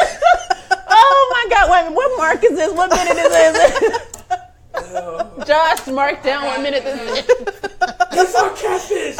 [0.91, 1.65] Oh my God!
[1.71, 2.73] Wait, what mark is this?
[2.73, 5.47] What minute is this?
[5.47, 7.25] Josh, mark down what minute this is.
[8.11, 9.17] That's our catfish.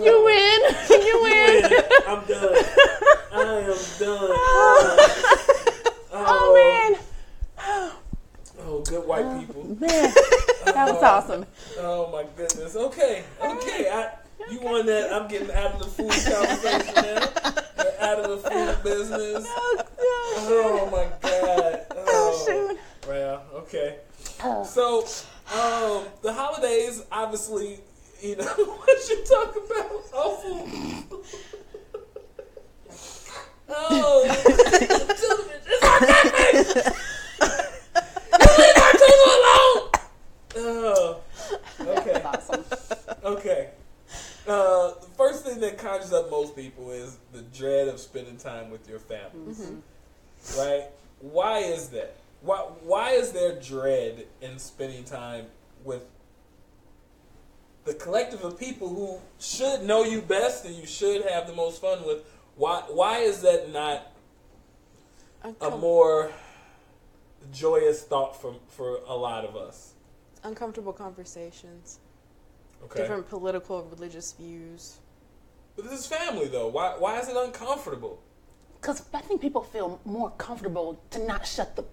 [0.00, 0.37] You win.
[4.08, 4.37] done.
[55.08, 55.46] Time
[55.84, 56.04] with
[57.84, 61.80] the collective of people who should know you best and you should have the most
[61.80, 62.22] fun with?
[62.56, 64.12] Why why is that not
[65.60, 66.30] a more
[67.52, 69.94] joyous thought for for a lot of us?
[70.44, 71.98] uncomfortable conversations,
[72.84, 74.98] Okay, different political, religious views.
[75.74, 76.68] but this is family though.
[76.68, 78.20] Why why is it uncomfortable?
[78.80, 81.84] Because I think people feel more comfortable to not shut the.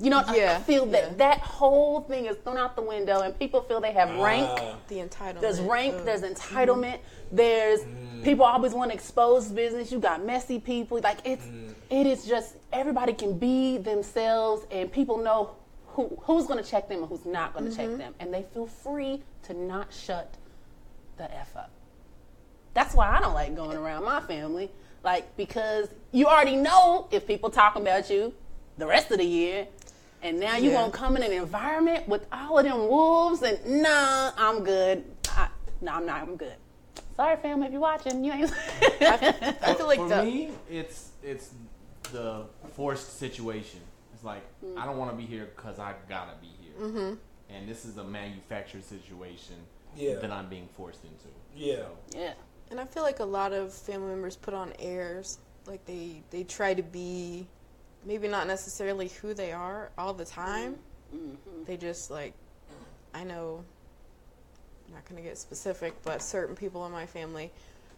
[0.00, 1.16] You know, I- I feel that yeah.
[1.18, 4.22] that whole thing is thrown out the window, and people feel they have ah.
[4.22, 4.50] rank.
[4.50, 4.76] Ah.
[4.88, 5.40] The entitlement.
[5.40, 5.94] There's rank.
[5.94, 6.56] of- There's mm-hmm.
[6.56, 6.98] entitlement.
[7.30, 8.24] There's mm.
[8.24, 9.92] people always want to expose business.
[9.92, 11.00] You got messy people.
[11.00, 11.74] Like it's, mm.
[11.90, 15.50] it is just everybody can be themselves, and people know
[15.88, 17.98] who who's going to check them and who's not going to check mm-hmm.
[17.98, 20.34] them, and they feel free to not shut
[21.16, 21.70] the f up.
[22.74, 24.72] That's why I don't like going around my family,
[25.04, 28.34] like because you already know if people talking about you
[28.78, 29.68] the rest of the year.
[30.24, 30.80] And now you Yeah.
[30.80, 35.04] gonna come in an environment with all of them wolves and nah, I'm good.
[35.28, 35.48] I,
[35.82, 36.22] no, I'm not.
[36.22, 36.54] I'm good.
[37.14, 38.50] Sorry, family, if you're watching, you ain't.
[38.82, 41.50] I feel like For the me, it's it's
[42.10, 43.80] the forced situation.
[44.14, 44.78] It's like Mm.
[44.78, 47.14] I don't want to be here because I gotta be here, mm-hmm.
[47.50, 49.56] and this is a manufactured situation
[49.94, 50.14] Yeah.
[50.16, 51.28] that I'm being forced into.
[51.54, 51.84] Yeah.
[52.16, 52.32] yeah.
[52.70, 55.38] And I feel like a lot of family members put on airs.
[55.66, 57.46] Like they they try to be
[58.04, 60.76] maybe not necessarily who they are all the time.
[61.14, 61.64] Mm-hmm.
[61.66, 62.34] They just like
[63.12, 63.64] I know
[64.88, 67.50] I'm not going to get specific, but certain people in my family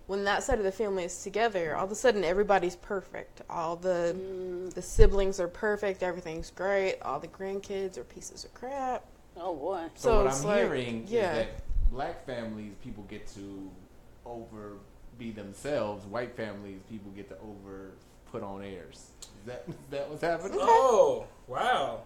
[0.06, 3.42] when that side of the family is together, all of a sudden everybody's perfect.
[3.50, 4.72] All the mm.
[4.72, 9.04] the siblings are perfect, everything's great, all the grandkids are pieces of crap.
[9.36, 9.86] Oh boy.
[9.94, 11.32] So, So what I'm like- hearing yeah.
[11.32, 13.70] is that black families people get to
[14.24, 14.78] over
[15.18, 16.04] be themselves.
[16.06, 17.92] White families people get to over
[18.30, 19.10] put on airs.
[19.46, 20.58] Is that is that what's happening?
[20.60, 22.00] Oh, wow.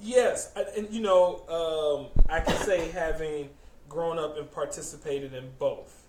[0.00, 3.50] Yes, I- and you know, um, I can say having
[3.88, 6.04] grown up and participated in both.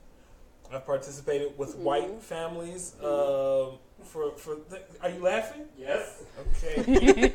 [0.72, 2.94] I've participated with white families.
[3.04, 5.64] Um, for for, th- are you laughing?
[5.78, 6.24] Yes,
[6.64, 6.84] Okay.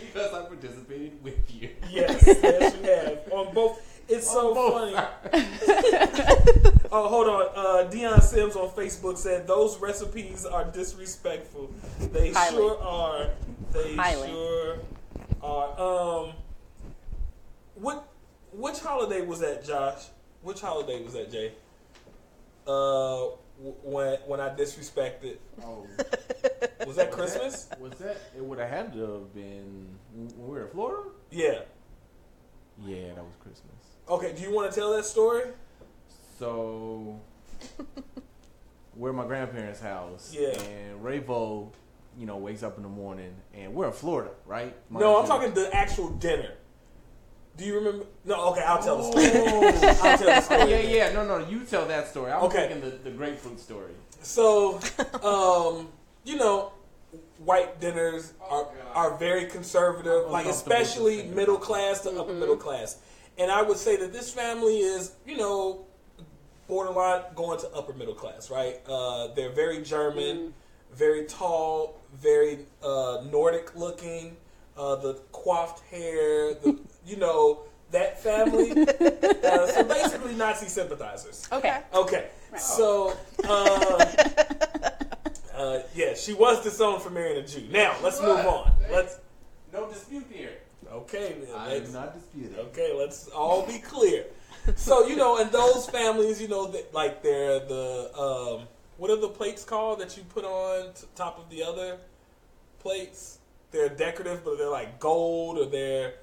[0.00, 1.70] because I participated with you.
[1.90, 3.82] yes, yes, you have on both.
[4.08, 4.96] It's so funny.
[6.90, 7.46] Oh, hold on.
[7.54, 11.70] Uh, Dion Sims on Facebook said those recipes are disrespectful.
[12.00, 12.56] They Highly.
[12.56, 13.28] sure are.
[13.72, 14.28] They Highly.
[14.28, 14.78] sure
[15.42, 15.78] are.
[16.24, 16.32] Um,
[17.74, 18.08] what
[18.52, 20.02] which holiday was that, Josh?
[20.40, 21.52] Which holiday was that, Jay?
[22.66, 23.26] Uh,
[23.58, 25.86] w- when when I disrespected Oh,
[26.86, 27.68] was that Christmas?
[27.78, 28.16] was that?
[28.34, 31.10] It would have had to have been when we were in Florida.
[31.30, 31.58] Yeah.
[32.82, 33.74] Yeah, that was Christmas.
[34.08, 34.32] Okay.
[34.34, 35.42] Do you want to tell that story?
[36.38, 37.20] So
[38.96, 40.34] we're at my grandparents' house.
[40.38, 40.58] Yeah.
[40.60, 41.72] And Rayvo,
[42.18, 44.74] you know, wakes up in the morning and we're in Florida, right?
[44.90, 45.28] Mind No, I'm you.
[45.28, 46.52] talking the actual dinner.
[47.56, 48.06] Do you remember?
[48.24, 48.50] No.
[48.50, 49.30] Okay, I'll tell the story.
[49.34, 49.66] Oh.
[50.08, 50.70] I'll tell the story.
[50.70, 52.30] yeah, yeah, no, no, you tell that story.
[52.30, 52.68] I'm Okay.
[52.68, 53.92] thinking the, the grapefruit story.
[54.22, 54.78] So,
[55.24, 55.88] um,
[56.24, 56.72] you know,
[57.38, 58.74] white dinners are God.
[58.94, 62.98] are very conservative, like especially middle class to upper middle class.
[63.38, 65.86] And I would say that this family is, you know,
[66.66, 68.80] borderline going to upper middle class, right?
[68.86, 70.52] Uh, they're very German,
[70.92, 74.36] very tall, very uh, Nordic looking.
[74.76, 78.70] Uh, the coiffed hair, the you know that family.
[78.70, 81.48] uh, so basically, Nazi sympathizers.
[81.50, 81.80] Okay.
[81.92, 83.48] Okay, so uh,
[85.54, 87.66] uh, yeah, she was disowned for marrying a Jew.
[87.72, 88.70] Now let's move on.
[88.88, 89.18] Let's
[89.72, 90.58] No dispute here.
[90.92, 92.56] Okay, then, I let's- am not disputing.
[92.66, 94.24] okay, let's all be clear.
[94.76, 99.16] So you know, in those families, you know, that like they're the um, what are
[99.16, 101.98] the plates called that you put on t- top of the other
[102.80, 103.38] plates?
[103.70, 106.14] They're decorative, but they're like gold or they're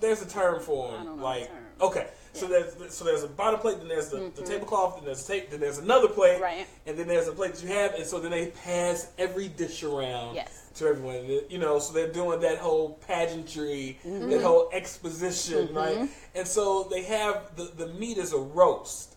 [0.00, 1.00] there's a term for them.
[1.00, 1.64] I don't know like the term.
[1.82, 5.26] okay, so there's so there's a bottom plate, then there's the, the tablecloth, then there's
[5.26, 6.66] tape, then there's another plate, Right.
[6.86, 9.82] and then there's a plate that you have, and so then they pass every dish
[9.82, 10.63] around Yes.
[10.74, 11.24] To everyone.
[11.48, 14.30] You know, so they're doing that whole pageantry, Mm-hmm.
[14.30, 16.08] that whole exposition, right?
[16.34, 19.16] And so they have the the meat is a roast,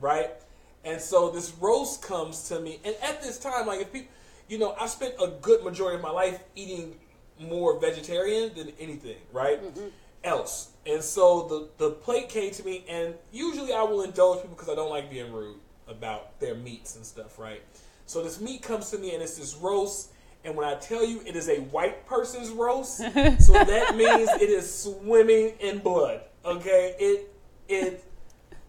[0.00, 0.30] right?
[0.84, 4.12] And so this roast comes to me, and at this time, like if people,
[4.48, 6.96] you know, I spent a good majority of my life eating
[7.40, 9.60] more vegetarian than anything, right?
[10.22, 14.56] Else, and so the the plate came to me, and usually I will indulge people
[14.56, 17.62] because I don't like being rude about their meats and stuff, right?
[18.06, 20.10] So this meat comes to me, and it's this roast.
[20.44, 22.98] And when I tell you it is a white person's roast,
[23.38, 26.20] so that means it is swimming in blood.
[26.44, 27.34] Okay, it
[27.68, 28.04] it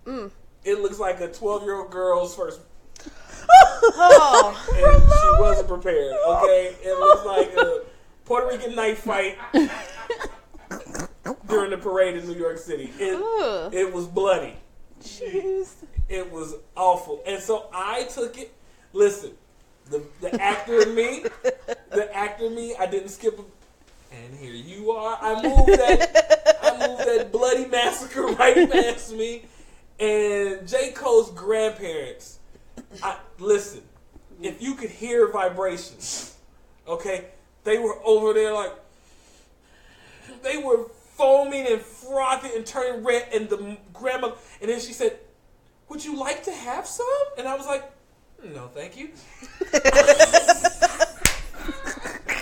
[0.06, 0.32] mm.
[0.64, 2.62] It looks like a 12 year old girl's first,
[3.50, 6.16] Oh, and she wasn't prepared.
[6.28, 7.82] Okay, it looks like a
[8.26, 9.38] Puerto Rican knife fight
[11.48, 12.92] during the parade in New York City.
[12.98, 13.74] It, Ugh.
[13.74, 14.56] it was bloody.
[15.02, 15.74] Jeez.
[16.08, 17.22] It was awful.
[17.28, 18.54] And so I took it.
[18.94, 19.32] Listen,
[19.90, 21.26] the, the actor in me,
[21.92, 23.44] the actor in me, I didn't skip a.
[24.16, 25.18] And here you are.
[25.22, 26.58] I moved that.
[26.62, 29.46] I moved that bloody massacre right past me.
[30.00, 30.92] And J.
[30.92, 32.40] Cole's grandparents.
[33.04, 33.82] I listen.
[34.42, 36.36] If you could hear vibrations,
[36.88, 37.26] okay,
[37.64, 38.74] they were over there like
[40.44, 43.28] they were foaming and frothing and turning red.
[43.34, 45.20] And the grandma, and then she said,
[45.90, 47.06] "Would you like to have some?"
[47.38, 47.90] And I was like,
[48.44, 49.10] "No, thank you."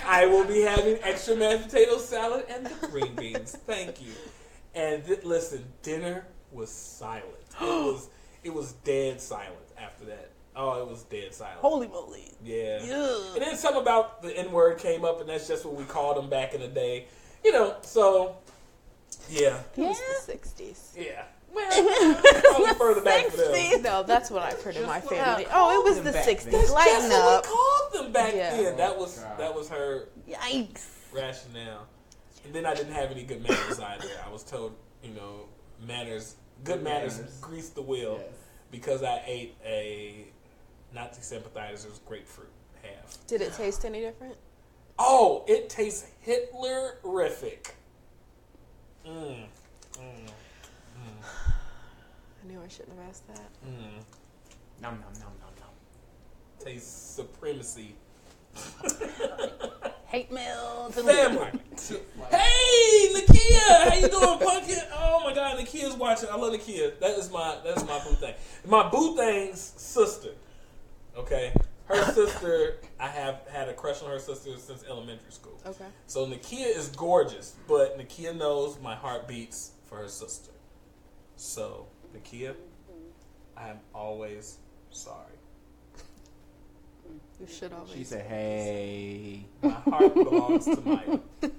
[0.06, 3.56] I will be having extra mashed potato salad and the green beans.
[3.66, 4.12] Thank you.
[4.74, 7.24] And th- listen, dinner was silent.
[7.60, 8.08] It was
[8.42, 10.30] it was dead silent after that.
[10.56, 11.58] Oh, it was dead silent.
[11.60, 12.32] Holy moly.
[12.44, 12.78] Yeah.
[12.82, 13.36] Ugh.
[13.36, 16.16] And then something about the N word came up, and that's just what we called
[16.16, 17.06] them back in the day.
[17.44, 18.36] You know, so
[19.28, 20.96] yeah, it was the 60s.
[20.96, 21.24] yeah.
[21.54, 23.82] Well, probably further back for them.
[23.82, 25.46] No, that's what I've heard in my family.
[25.52, 26.50] Oh, it was the back 60s.
[26.50, 27.44] That's Lighten just what up.
[27.44, 28.50] we called them back Yeah.
[28.56, 28.76] then.
[28.76, 29.38] That was God.
[29.38, 30.86] that was her Yikes.
[31.12, 31.86] rationale.
[32.44, 34.08] And then I didn't have any good manners either.
[34.26, 35.46] I was told, you know,
[35.86, 37.38] manners, good Good manners, manners.
[37.40, 38.28] grease the wheel Yes.
[38.70, 40.26] because I ate a
[40.94, 42.50] Nazi sympathizer's grapefruit
[42.82, 43.16] half.
[43.26, 44.36] Did it taste any different?
[44.98, 47.70] Oh, it tastes Hitlerific.
[49.06, 49.44] Mm.
[49.94, 50.30] Mm.
[51.04, 53.48] I knew I shouldn't have asked that.
[53.66, 54.02] Mm.
[54.82, 55.70] Nom nom nom nom nom.
[56.64, 57.94] Tastes supremacy.
[60.06, 61.48] Hate mail to Family.
[62.30, 64.78] Hey, Nakia, how you doing, pumpkin?
[64.94, 66.28] Oh my God, Nakia's watching.
[66.30, 66.98] I love Nakia.
[67.00, 68.34] That is my that is my boo thing.
[68.66, 70.30] My boo thing's sister.
[71.16, 71.52] Okay,
[71.86, 72.76] her sister.
[73.00, 75.60] I have had a crush on her sister since elementary school.
[75.66, 75.86] Okay.
[76.06, 80.52] So Nakia is gorgeous, but Nakia knows my heart beats for her sister.
[81.36, 82.54] So Nakia,
[83.56, 84.58] I am always
[84.90, 85.18] sorry.
[87.40, 87.92] You should always.
[87.92, 91.18] She said, "Hey." My heart belongs to Maya.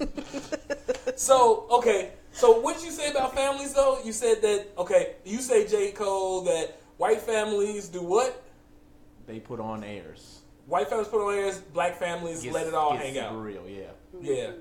[1.15, 2.11] So, okay.
[2.31, 3.99] So, what did you say about families, though?
[4.03, 5.91] You said that, okay, you say, J.
[5.91, 8.43] Cole, that white families do what?
[9.25, 10.41] They put on airs.
[10.65, 13.41] White families put on airs, black families Gets- let it all hang super out.
[13.41, 13.91] Real, yeah.
[14.21, 14.51] Yeah.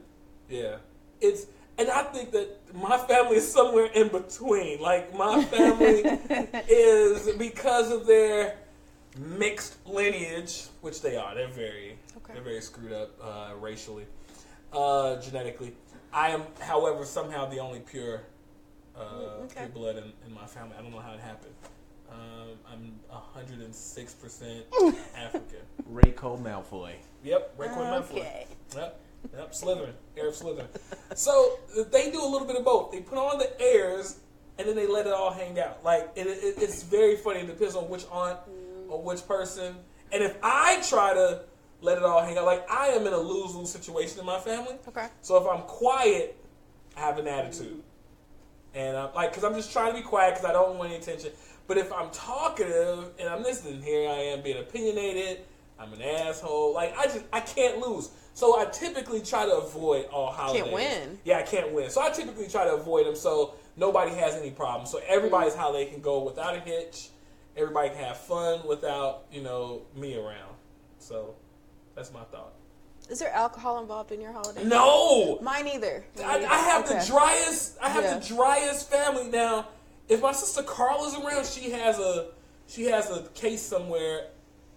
[0.49, 0.77] Yeah.
[1.21, 1.47] It's,
[1.79, 4.81] and I think that my family is somewhere in between.
[4.81, 6.03] Like, my family
[6.69, 8.57] is, because of their
[9.19, 12.35] mixed lineage, which they are, they're very, Okay.
[12.35, 14.07] they're very screwed up uh, racially,
[14.73, 15.75] uh, genetically.
[16.13, 18.23] I am, however, somehow the only pure,
[18.97, 19.61] uh, Okay.
[19.61, 20.75] pure blood in, in my family.
[20.79, 21.55] I don't know how it happened.
[22.11, 24.63] Um, I'm 106%
[25.17, 25.59] African.
[25.93, 26.93] Rayco Malfoy.
[27.25, 28.11] Yep, Raekwon Malfoy.
[28.19, 28.47] Okay.
[28.77, 29.01] Yep,
[29.33, 30.67] yep, Slytherin, Arab Slytherin.
[31.15, 31.59] So
[31.91, 32.93] they do a little bit of both.
[32.93, 34.19] They put on the airs,
[34.59, 35.85] and then they let it all hang out.
[35.85, 37.41] Like it, it, it's very funny.
[37.41, 38.39] It depends on which aunt
[38.89, 39.77] or which person.
[40.13, 41.43] And if I try to
[41.81, 44.39] let it all hang out, like I am in a lose lose situation in my
[44.39, 44.77] family.
[44.89, 45.07] Okay.
[45.23, 46.37] So if I'm quiet,
[46.97, 47.83] I have an attitude,
[48.75, 51.01] and I'm like, because I'm just trying to be quiet because I don't want any
[51.01, 51.33] attention.
[51.67, 55.41] But if I'm talkative and I'm listening, here I am being opinionated.
[55.79, 56.75] I'm an asshole.
[56.75, 58.11] Like I just I can't lose.
[58.35, 60.63] So I typically try to avoid all holidays.
[60.63, 61.19] Can't win.
[61.25, 61.91] Yeah, I can't win.
[61.91, 64.91] So I typically try to avoid them so nobody has any problems.
[64.91, 65.59] So everybody's mm.
[65.59, 67.11] holiday can go without a hitch.
[67.57, 70.55] Everybody can have fun without you know me around.
[70.99, 71.35] So
[71.95, 72.53] that's my thought.
[73.11, 74.65] Is there alcohol involved in your holiday?
[74.65, 75.39] No.
[75.43, 76.05] Mine either.
[76.25, 76.99] I, I have Okay.
[76.99, 77.77] the driest.
[77.83, 78.19] I have Yeah.
[78.19, 79.69] the driest family now.
[80.09, 82.29] If my sister Carla's around, she has a
[82.67, 84.29] she has a case somewhere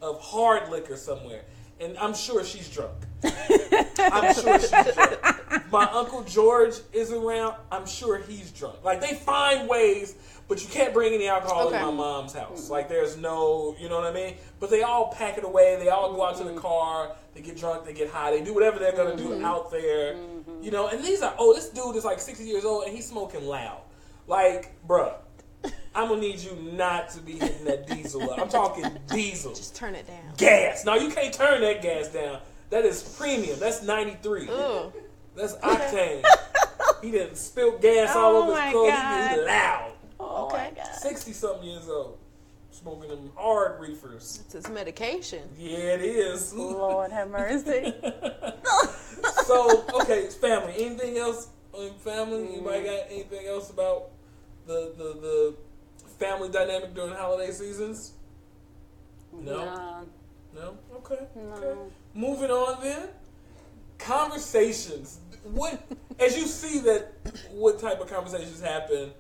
[0.02, 1.44] of hard liquor somewhere,
[1.80, 2.96] and I'm sure she's drunk.
[3.24, 5.72] I'm sure she's drunk.
[5.72, 7.56] My uncle George is around.
[7.72, 8.84] I'm sure he's drunk.
[8.84, 10.16] Like they find ways,
[10.48, 11.78] but you can't bring any alcohol Okay.
[11.78, 12.70] in my mom's house.
[12.70, 14.36] Like there's no, you know what I mean.
[14.60, 15.78] But they all pack it away.
[15.80, 16.60] They all go out to the mm-hmm.
[16.60, 17.16] car.
[17.34, 17.86] They get drunk.
[17.86, 18.32] They get high.
[18.32, 19.46] They do whatever they're gonna do mm-hmm.
[19.46, 20.16] out there.
[20.16, 20.64] Mm-hmm.
[20.64, 20.88] You know.
[20.88, 23.82] And these are oh, this dude is like 60 years old and he's smoking loud.
[24.28, 25.16] Like, bruh.
[25.98, 28.38] I'm gonna need you not to be hitting that diesel up.
[28.38, 29.56] I'm talking diesel.
[29.56, 30.36] Just turn it down.
[30.38, 30.86] Gas.
[30.86, 32.40] Now you can't turn that gas down.
[32.70, 33.58] That is premium.
[33.60, 34.48] That's 93.
[34.48, 34.94] Ugh.
[35.36, 36.24] That's octane.
[37.02, 38.92] he didn't spill gas all Oh over his oh clothes.
[38.92, 39.30] God.
[39.32, 39.92] He, he loud.
[40.20, 40.70] Oh Okay.
[40.76, 40.94] my god.
[40.94, 42.20] 60 something years old.
[42.70, 44.42] Smoking them hard reefers.
[44.46, 45.50] It's his medication.
[45.58, 46.54] Yeah, it is.
[46.56, 47.92] Lord have mercy.
[49.46, 50.74] so, okay, it's family.
[50.78, 52.50] Anything else on family?
[52.54, 52.86] Anybody mm.
[52.86, 54.10] got anything else about
[54.68, 55.56] the, the, the
[56.18, 58.14] family dynamic during holiday seasons?
[59.34, 59.66] No.
[59.66, 60.02] Nah,
[60.56, 60.78] No.
[60.96, 61.28] Okay.
[61.36, 61.54] No.
[61.54, 61.80] Okay.
[62.14, 63.10] Moving on then.
[63.98, 65.20] Conversations.
[65.44, 65.82] What
[66.20, 67.14] as you see that
[67.52, 69.12] what type of conversations happen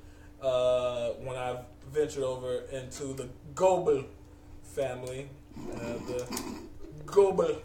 [0.41, 1.59] uh, when I've
[1.91, 4.05] ventured over into the Goebel
[4.63, 6.27] family, uh, the
[7.05, 7.61] Goebel.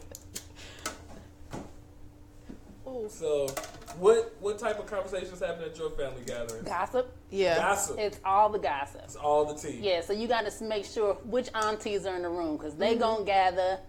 [2.87, 3.07] Ooh.
[3.09, 3.47] So,
[3.97, 6.63] what what type of conversations happen at your family gathering?
[6.63, 7.15] gossip.
[7.29, 7.57] Yeah.
[7.57, 7.97] Gossip.
[7.99, 9.01] It's all the gossip.
[9.05, 9.79] It's all the tea.
[9.81, 12.91] Yeah, so you got to make sure which aunties are in the room because they
[12.91, 12.99] Mm-hmm.
[13.01, 13.79] gonna gather.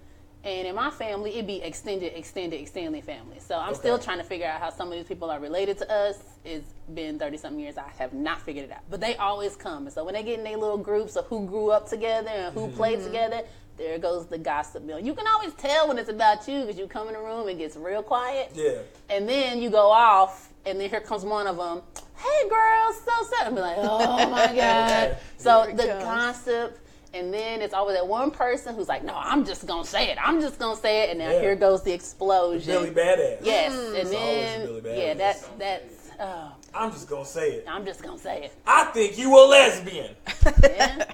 [0.44, 3.38] And in my family, it'd be extended, extended, extended family.
[3.40, 5.90] So I'm still trying to figure out how some of these people are related to
[5.90, 6.18] us.
[6.44, 7.78] It's been 30 something years.
[7.78, 8.82] I have not figured it out.
[8.90, 9.86] But they always come.
[9.86, 12.52] And so when they get in their little groups of who grew up together and
[12.52, 12.76] who Mm-hmm.
[12.76, 13.40] played together,
[13.76, 14.98] there goes the gossip mill.
[15.00, 17.50] You can always tell when it's about you because you come in the room, and
[17.50, 18.50] it gets real quiet.
[18.54, 18.78] Yeah.
[19.10, 21.82] And then you go off, and then here comes one of them.
[22.16, 23.46] Hey, girls, so sad.
[23.48, 25.16] And be like, oh my god.
[25.36, 26.04] So the comes.
[26.04, 26.78] gossip,
[27.12, 30.18] and then it's always that one person who's like, no, I'm just gonna say it.
[30.24, 31.10] I'm just gonna say it.
[31.10, 31.40] And now Yeah.
[31.40, 32.72] here goes the explosion.
[32.72, 33.38] Billy Badass.
[33.42, 33.86] Yes, Mm.
[33.88, 35.18] and It's then always Billy yeah, Badass.
[35.18, 35.94] that's that's.
[36.20, 37.64] Oh, I'm just gonna say it.
[37.68, 38.52] I'm just gonna say it.
[38.66, 40.14] I think you a lesbian.
[40.62, 41.04] Yeah,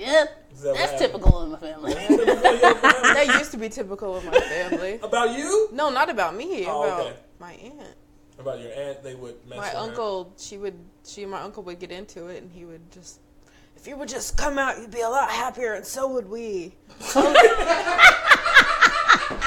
[0.00, 0.24] yeah.
[0.62, 0.98] That That's happened?
[0.98, 1.94] typical in my family.
[1.94, 4.98] That used to be typical of my family.
[5.02, 5.68] About you?
[5.72, 6.64] No, not about me.
[6.66, 7.16] Oh, about okay.
[7.38, 7.94] my aunt.
[8.38, 9.02] About your aunt?
[9.02, 9.78] They would mess My with her.
[9.78, 13.20] uncle, she would, she and my uncle would get into it, and he would just,
[13.76, 16.74] if you would just come out, you'd be a lot happier, and so would we.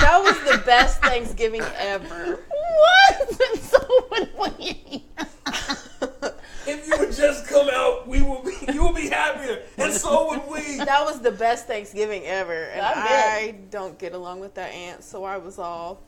[0.01, 2.39] that was the best Thanksgiving ever.
[2.47, 3.29] what?
[3.51, 5.05] And so when we.
[7.13, 8.51] If you would just come out, we will be.
[8.73, 10.77] You will be happier, and so would we.
[10.77, 12.93] That was the best Thanksgiving ever, and I.
[12.95, 16.01] I don't get along with that aunt, so I was all.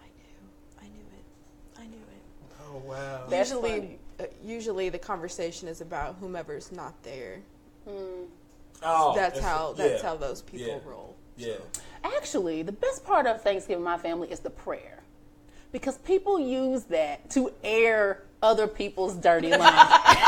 [0.00, 2.22] I knew, I knew it, I knew it.
[2.68, 3.26] Oh wow.
[3.28, 3.98] That's usually, funny.
[4.20, 7.40] uh, usually the conversation is about whomever's not there.
[8.82, 9.72] Oh, That's it's- how.
[9.72, 10.78] That's yeah, how those people Yeah.
[10.84, 11.16] roll.
[11.36, 11.54] Yeah.
[12.04, 15.02] Actually, the best part of Thanksgiving my family is the prayer.
[15.72, 20.26] Because people use that to air other people's dirty laundry.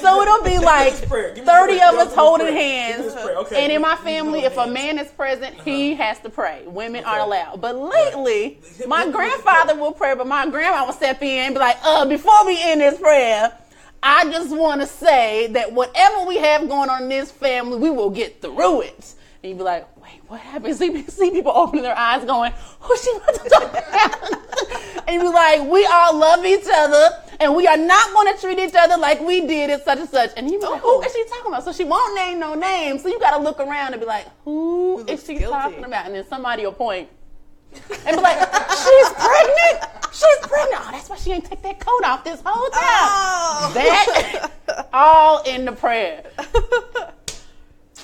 [0.00, 1.34] So it'll be like this prayer.
[1.34, 2.96] Give me 30 of us holding hands.
[2.96, 3.36] Give me this prayer.
[3.38, 6.62] Okay, and in my family, if a man is present, he has to pray.
[6.66, 7.60] Women aren't allowed.
[7.60, 10.92] But lately, Hit- my hit me with the grandfather will pray, but my grandma will
[10.92, 13.56] step in and be like, uh, before we end this prayer,
[14.02, 17.88] I just want to say that whatever we have going on in this family, we
[17.88, 19.14] will get through it.
[19.42, 20.76] And you'd be like, wait, what happened?
[20.76, 25.04] See, see people opening their eyes going, who's she about to talk about?
[25.08, 27.08] and you'd be like, we all love each other,
[27.40, 30.08] and we are not going to treat each other like we did at such and
[30.08, 30.30] such.
[30.36, 31.02] And you'd like, who oh.
[31.02, 31.64] is she talking about?
[31.64, 33.02] So she won't name no names.
[33.02, 35.52] So you got to look around and be like, who is looks she guilty?
[35.52, 36.06] talking about?
[36.06, 37.08] And then somebody will point
[38.06, 39.84] and be like, she's pregnant.
[40.12, 40.82] She's pregnant.
[40.84, 42.80] Oh, that's why she ain't take that coat off this whole time.
[42.80, 43.70] Oh.
[43.74, 46.24] That all in the prayer.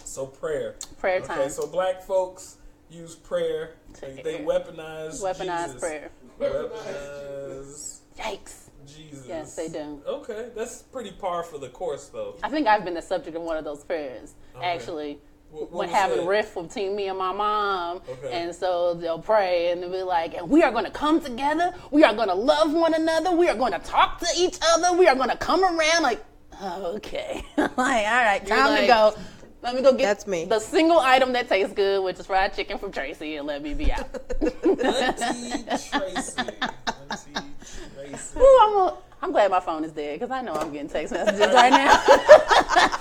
[0.04, 0.74] So prayer.
[0.98, 1.50] Prayer Okay, time.
[1.50, 2.56] so black folks
[2.90, 3.74] use prayer.
[4.00, 5.80] They, they weaponize Weaponized Jesus.
[5.80, 6.10] prayer.
[6.40, 8.69] Weaponize Yikes.
[9.08, 9.26] Jesus.
[9.26, 10.00] Yes, they do.
[10.06, 12.36] Okay, that's pretty par for the course, though.
[12.42, 14.34] I think I've been the subject of one of those prayers.
[14.56, 14.64] Okay.
[14.66, 15.18] Actually,
[15.50, 18.30] What- what when having rift between me and my mom, Okay.
[18.32, 21.74] and so they'll pray and they'll be like, "And we are going to come together.
[21.90, 23.32] We are going to love one another.
[23.32, 24.96] We are going to talk to each other.
[24.96, 26.24] We are going to come around." Like,
[26.62, 29.14] okay, like, all right, time like, to go.
[29.62, 30.46] Let me go get That's me.
[30.46, 33.74] the single item that tastes good, which is fried chicken from Tracy, and let me
[33.74, 34.08] be out.
[34.40, 36.40] Auntie Tracy.
[37.10, 37.50] Auntie
[37.94, 38.38] Tracy.
[38.38, 41.12] Ooh, I'm, a, I'm glad my phone is dead because I know I'm getting text
[41.12, 42.02] messages right now.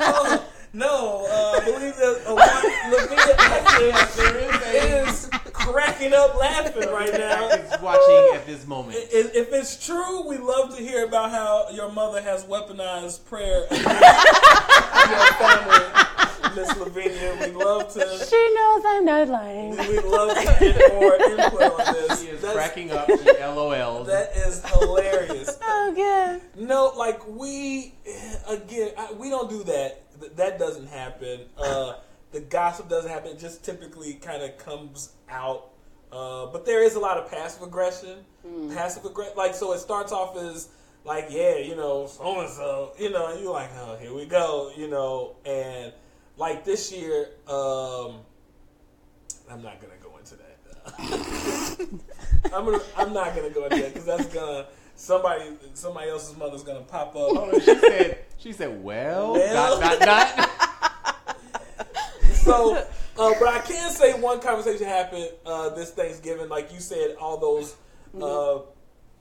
[0.02, 7.14] Oh, no, uh, I believe that uh, one Lavinia Atkins is cracking up laughing right
[7.14, 7.48] now.
[7.50, 8.98] Is watching at this moment.
[9.12, 13.64] If if it's true, we love to hear about how your mother has weaponized prayer
[13.72, 13.88] against
[15.10, 15.86] your family,
[16.56, 17.38] Miss Lavinia.
[17.40, 18.00] We love to.
[18.30, 19.72] she knows I'm not lying.
[19.78, 22.22] We love to get more input on this.
[22.22, 23.08] She is That's- cracking up.
[23.08, 24.08] She LOLs.
[24.08, 25.58] That is hilarious.
[25.72, 26.42] Oh god.
[26.62, 27.94] No, like we
[28.48, 30.04] again, I, we don't do that.
[30.36, 31.42] That doesn't happen.
[31.58, 31.94] Uh,
[32.32, 33.32] the gossip doesn't happen.
[33.32, 35.70] It just typically kind of comes out.
[36.12, 38.18] Uh, but there is a lot of passive aggression.
[38.74, 40.70] Passive aggression, like so, it starts off as
[41.06, 44.26] like, yeah, you know, so and so, you know, and you're like, oh, here we
[44.26, 45.94] go, you know, and
[46.40, 48.22] like this year, um,
[49.52, 50.56] I'm not gonna go into that.
[52.54, 54.66] I'm gonna, I'm not gonna go into that because that's gonna
[54.96, 57.16] somebody somebody else's mother's gonna pop up.
[57.16, 58.18] Oh, she said.
[58.38, 59.80] She said, "Well, Well.
[59.80, 60.50] dot dot dot."
[62.34, 62.86] So, uh,
[63.38, 66.50] but I can say one conversation happened uh, this Thanksgiving.
[66.50, 67.76] Like you said, all those
[68.20, 68.62] uh,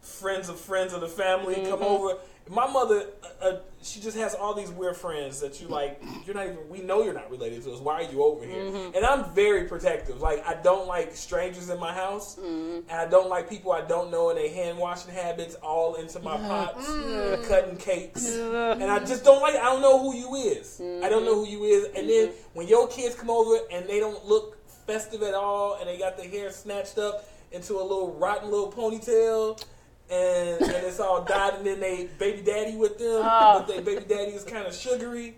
[0.00, 2.16] friends of friends of the family come over.
[2.50, 6.02] My mother, uh, uh, she just has all these weird friends that you like.
[6.26, 6.68] You're not even.
[6.68, 7.80] We know you're not related to us.
[7.80, 8.64] Why are you over here?
[8.64, 8.96] Mm-hmm.
[8.96, 10.20] And I'm very protective.
[10.20, 12.88] Like I don't like strangers in my house, mm-hmm.
[12.88, 16.20] and I don't like people I don't know and they hand washing habits all into
[16.20, 17.48] my pots, mm.
[17.48, 19.54] cutting cakes, and I just don't like.
[19.54, 20.80] I don't know who you is.
[20.80, 21.52] I don't know mm-hmm.
[21.52, 21.84] who you is.
[21.96, 25.88] And then when your kids come over and they don't look festive at all, and
[25.88, 29.62] they got their hair snatched up into a little rotten little ponytail.
[30.10, 33.58] And, and it's all dyed, and then they baby daddy with them, Oh.
[33.58, 35.34] but they baby daddy is kind of sugary,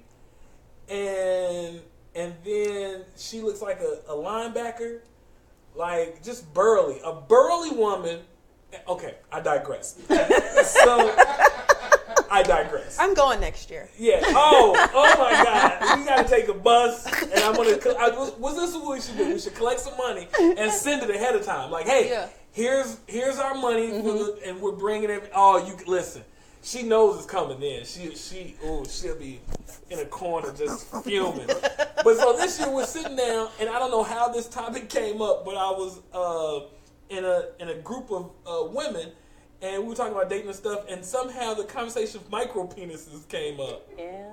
[0.88, 1.80] and
[2.14, 5.00] and then she looks like a, a linebacker,
[5.74, 8.20] like just burly, a burly woman.
[8.88, 9.96] Okay, I digress.
[10.06, 11.14] so
[12.30, 12.96] I digress.
[13.00, 13.88] I'm going next year.
[13.98, 14.20] Yeah.
[14.26, 15.98] Oh, oh my God.
[15.98, 17.76] We gotta take a bus, and I'm gonna.
[17.98, 19.32] I, was, was this what we should do?
[19.34, 21.72] We should collect some money and send it ahead of time.
[21.72, 22.28] Like, hey, Yeah.
[22.52, 25.30] Here's here's our money, for the, and we're bringing it.
[25.34, 26.22] Oh, you listen.
[26.62, 27.84] She knows it's coming in.
[27.84, 29.40] She she oh she'll be
[29.88, 31.46] in a corner just fuming.
[31.46, 35.22] but so this year we're sitting down, and I don't know how this topic came
[35.22, 36.66] up, but I was uh,
[37.08, 39.10] in a in a group of uh, women.
[39.62, 43.28] And we were talking about dating and stuff, and somehow the conversation of micro penises
[43.28, 43.86] came up.
[43.98, 44.32] Yeah.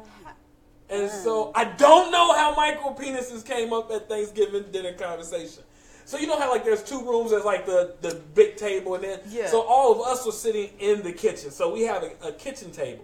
[0.90, 5.64] And so I don't know how micro penises came up at Thanksgiving dinner conversation.
[6.08, 9.04] So you know how like there's two rooms, there's like the the big table, and
[9.04, 9.48] then Yeah.
[9.48, 11.52] so all of us were sitting in the kitchen.
[11.52, 13.04] So we have a, a kitchen table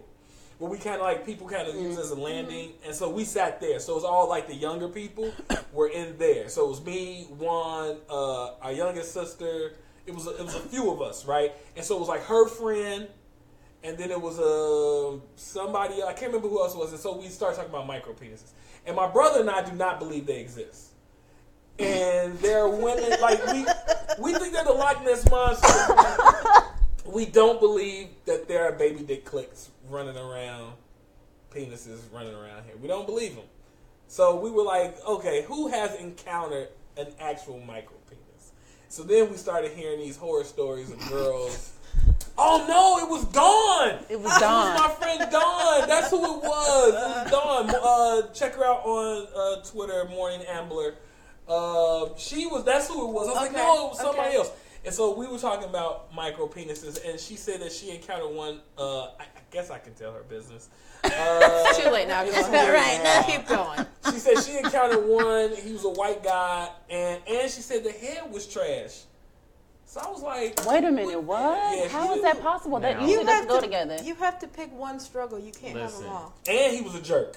[0.57, 3.25] where we kind of like people kind of use as a landing, and so we
[3.25, 3.79] sat there.
[3.81, 5.33] So it's all like the younger people
[5.73, 6.47] were in there.
[6.47, 9.73] So it was me, Juan, uh, our youngest sister.
[10.05, 11.51] It was a, it was a few of us, right?
[11.75, 13.09] And so it was like her friend,
[13.83, 16.91] and then it was uh, somebody I can't remember who else it was.
[16.91, 18.51] And so we started talking about micro penises.
[18.85, 20.91] And my brother and I do not believe they exist.
[21.79, 23.65] And they're women like we
[24.19, 25.67] we think they're the Loch Ness monster.
[27.05, 30.73] we don't believe that there are baby dick clicks running around,
[31.51, 32.75] penises running around here.
[32.81, 33.45] We don't believe them.
[34.07, 38.51] So we were like, okay, who has encountered an actual micro penis?
[38.89, 41.73] So then we started hearing these horror stories of girls.
[42.37, 44.05] Oh no, it was Dawn.
[44.09, 44.75] It was Dawn.
[44.77, 45.87] my friend Dawn.
[45.87, 46.89] That's who it was.
[46.89, 47.69] It was Dawn.
[47.69, 50.95] Uh, check her out on uh, Twitter, Morning Ambler.
[51.47, 52.63] Uh, she was.
[52.63, 53.27] That's who it was.
[53.27, 54.37] I was like, no, it was somebody okay.
[54.37, 54.51] else.
[54.85, 58.59] And so we were talking about micro penises, and she said that she encountered one.
[58.77, 60.69] Uh, I, I guess I can tell her business.
[61.05, 62.23] Uh, Too late now.
[62.23, 62.69] Go it's ahead.
[62.69, 62.75] weird.
[62.75, 63.23] Right.
[63.27, 63.85] Keep going.
[64.09, 65.53] She said she encountered one.
[65.53, 69.01] He was a white guy, and and she said the head was trash.
[69.85, 71.77] So I was like, Wait a minute, what?
[71.77, 72.79] Yeah, How she- is that possible?
[72.79, 73.97] That Now- usually You have doesn't go to together.
[74.01, 75.37] You have to pick one struggle.
[75.37, 76.33] You can't have them all.
[76.47, 77.35] and he was a jerk.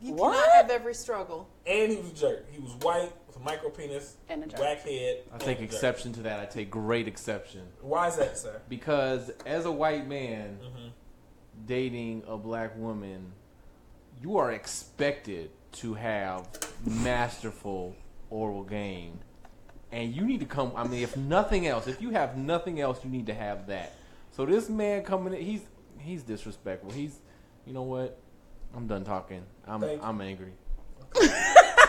[0.00, 0.32] You What?
[0.34, 1.48] cannot have every struggle.
[1.66, 2.46] And he was a jerk.
[2.52, 4.58] He was white with a micro penis, And a jerk.
[4.58, 5.22] black head.
[5.30, 5.72] I and take a jerk.
[5.72, 6.40] exception to that.
[6.40, 8.60] I take great exception Why is that, sir?
[8.68, 10.90] because as a white man Mhm.
[11.66, 13.32] dating a black woman,
[14.22, 16.48] you are expected to have
[16.84, 17.94] masterful
[18.30, 19.18] oral game,
[19.92, 20.72] and you need to come.
[20.76, 23.92] I mean, if nothing else, if you have nothing else, you need to have that.
[24.32, 25.60] So this man coming in, he's
[25.98, 26.90] he's disrespectful.
[26.90, 27.18] He's,
[27.66, 28.18] you know what?
[28.74, 29.42] I'm done talking.
[29.66, 30.06] I'm Thank you.
[30.08, 30.52] I'm angry.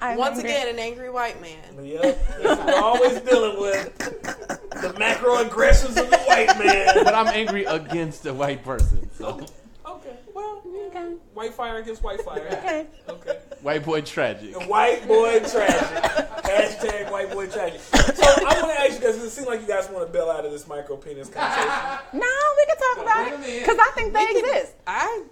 [0.00, 0.52] I'm Once angry.
[0.52, 1.84] again, an angry white man.
[1.84, 2.02] Yep.
[2.42, 7.04] That's what we're always dealing with the macro aggressions of the white man.
[7.04, 9.10] But I'm angry against a white person.
[9.18, 9.40] So
[9.86, 10.16] Okay.
[10.34, 10.80] Well, yeah.
[10.88, 11.14] Okay.
[11.34, 12.46] white fire against white fire.
[12.52, 12.86] Okay.
[13.08, 13.38] Okay.
[13.62, 14.54] white boy tragic.
[14.68, 16.02] White boy tragic.
[16.44, 17.80] Hashtag white boy tragic.
[17.80, 20.12] So I want to ask you guys, 'cause it seems like you guys want to
[20.12, 21.68] bail out of this micro penis conversation.
[22.12, 22.26] No,
[22.56, 24.74] we can talk about it because I think they exist.
[24.86, 25.24] I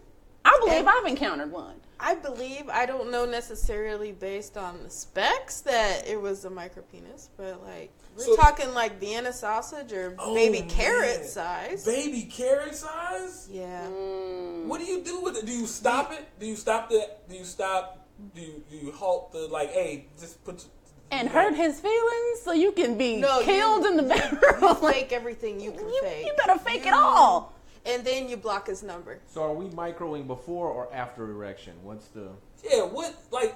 [0.44, 1.74] I believe I've encountered one.
[1.98, 6.82] I believe I don't know necessarily based on the specs that it was a micro
[6.82, 10.68] penis, but like we're So- talking like Vienna sausage or Oh, baby man.
[10.70, 11.84] carrot size.
[11.84, 13.48] Baby carrot size?
[13.50, 13.86] yeah.
[13.86, 14.66] Mm.
[14.66, 15.46] What do you do with it?
[15.46, 16.26] Do you stop it?
[16.38, 17.08] Do you stop the?
[17.28, 18.06] Do you stop?
[18.34, 19.70] Do you, do you halt the like?
[19.72, 20.64] Hey, just put.
[21.10, 24.82] And hurt his feelings so you can be No, killed you- in the You bedroom.
[24.82, 26.26] Like, fake everything you can you, fake.
[26.26, 27.52] you better fake it all.
[27.86, 29.18] And then you block his number.
[29.28, 31.74] So are we microing before or after erection?
[31.82, 32.28] What's the
[32.68, 33.54] Yeah, what like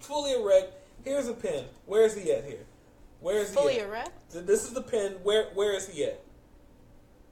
[0.00, 0.72] fully erect?
[1.04, 1.64] Here's a pin.
[1.86, 2.64] Where is he at here?
[3.20, 3.54] Where is he?
[3.56, 3.86] Fully at?
[3.88, 4.10] erect.
[4.32, 5.12] This is the pin.
[5.22, 6.20] Where where is he at?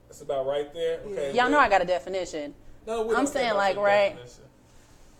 [0.07, 0.99] That's about right there.
[1.05, 1.33] Okay.
[1.33, 2.53] Y'all know I got a definition.
[2.87, 4.43] No, we I'm saying, like, right- definition.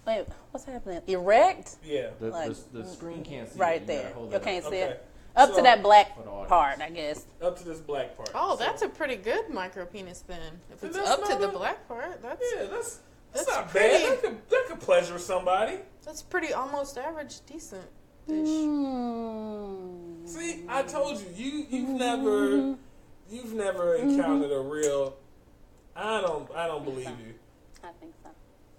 [0.08, 1.00] Wait, what's happening?
[1.08, 1.76] Erect?
[1.84, 2.10] Yeah.
[2.20, 3.60] the, Like, the, the screen can't see.
[3.60, 4.14] Right You there.
[4.14, 4.72] hold You can't up.
[4.72, 4.92] see Okay.
[4.94, 5.06] it.
[5.36, 6.50] Up So- to that black For the audience.
[6.50, 7.26] part, I guess.
[7.42, 8.32] Up to this black part.
[8.36, 10.60] Oh, So- that's a pretty good micro penis then.
[10.72, 13.00] If it's up to not the black part, that's Yeah, that's
[13.34, 14.12] that's, That's not pretty- bad.
[14.12, 15.80] That could that could pleasure somebody.
[16.04, 17.88] that's pretty almost average, decent.
[18.92, 20.28] Mm.
[20.28, 22.76] See, I told you, you you've never
[23.30, 25.16] you've never encountered a real.
[25.96, 26.52] I I don't.
[26.56, 27.12] I don't believe so.
[27.12, 27.34] you.
[27.84, 28.30] I think so.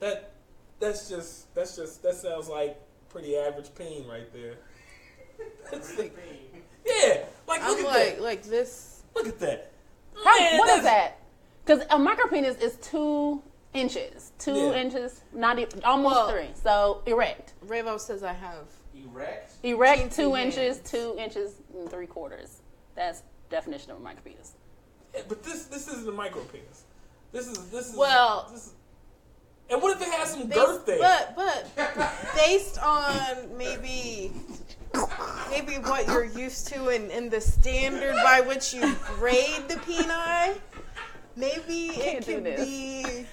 [0.01, 0.33] That
[0.81, 2.79] that's just that's just that sounds like
[3.09, 4.57] pretty average peen right there.
[5.71, 6.17] That's like-
[6.87, 8.23] yeah, like look I'm at like, that.
[8.23, 9.03] like this.
[9.15, 9.71] Look at that.
[10.25, 11.19] How, Man, what is that's- that?
[11.65, 14.73] Because a micropenis is two inches, two Yeah.
[14.75, 16.51] inches, not even, almost Well- three.
[16.63, 18.67] So erect, Revo says I have.
[18.95, 19.53] Erect.
[19.63, 22.61] erect, two Teensy inches, two inches and three quarters.
[22.95, 24.51] That's definition of a micropenis.
[25.15, 26.85] Yeah, but this this isn't a micro penis.
[27.33, 28.73] This is this is Well- This is,
[29.73, 30.99] and what if it has some Based, girth there?
[30.99, 31.35] but
[31.77, 34.31] but based on maybe
[35.51, 40.55] maybe what you're used to and, and the standard by which you grade the peni,
[41.37, 43.27] maybe it could be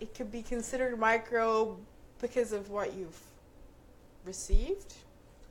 [0.00, 1.76] it could be considered micro
[2.20, 3.18] because of what you've
[4.24, 4.94] received.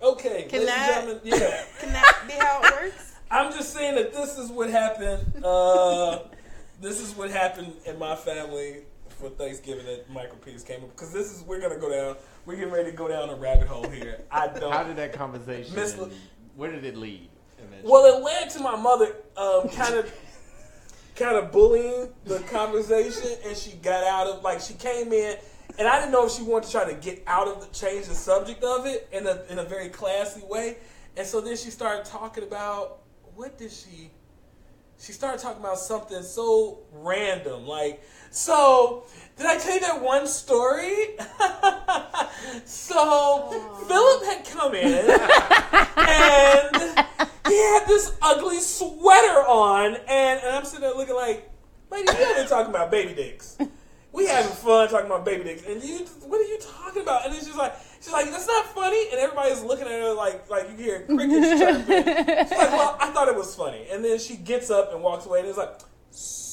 [0.02, 1.64] okay, Can ladies that- and gentlemen, yeah.
[1.80, 3.14] Can that be how it works?
[3.32, 5.44] I'm just saying that this is what happened.
[5.44, 6.20] Uh,
[6.82, 8.82] this is what happened in my family
[9.24, 12.18] for Thanksgiving that Michael Peace came up because this is we're gonna go down.
[12.46, 14.22] We're getting ready to go down a rabbit hole here.
[14.30, 14.72] I don't.
[14.72, 15.74] How did that conversation?
[15.76, 15.98] Miss-
[16.56, 17.30] where did it lead?
[17.58, 17.90] eventually?
[17.90, 20.14] Well, it led to my mother um, kind of,
[21.16, 25.38] kind of bullying the conversation, and she got out of like she came in,
[25.80, 28.08] and I didn't know if she wanted to try to get out of the change
[28.08, 30.78] the subject of it in a in a very classy way,
[31.16, 33.00] and so then she started talking about
[33.36, 34.12] what did she?
[35.00, 38.04] She started talking about something so random, like
[38.34, 39.06] so.
[39.36, 41.18] Did I tell you that one story?
[42.66, 43.50] so
[43.88, 45.10] Philip had come in
[45.98, 47.06] and
[47.48, 51.50] he had this ugly sweater on, and, and I'm sitting there looking like,
[51.92, 53.58] lady, you have been talking about baby dicks.
[54.12, 57.26] We having fun talking about baby dicks, and you, what are you talking about?
[57.26, 60.50] And then she's like, she's like, that's not funny, and everybody's looking at her like,
[60.50, 62.48] like you hear crickets chirping.
[62.48, 65.26] She's like, well, I thought it was funny, and then she gets up and walks
[65.26, 65.80] away, and it's like,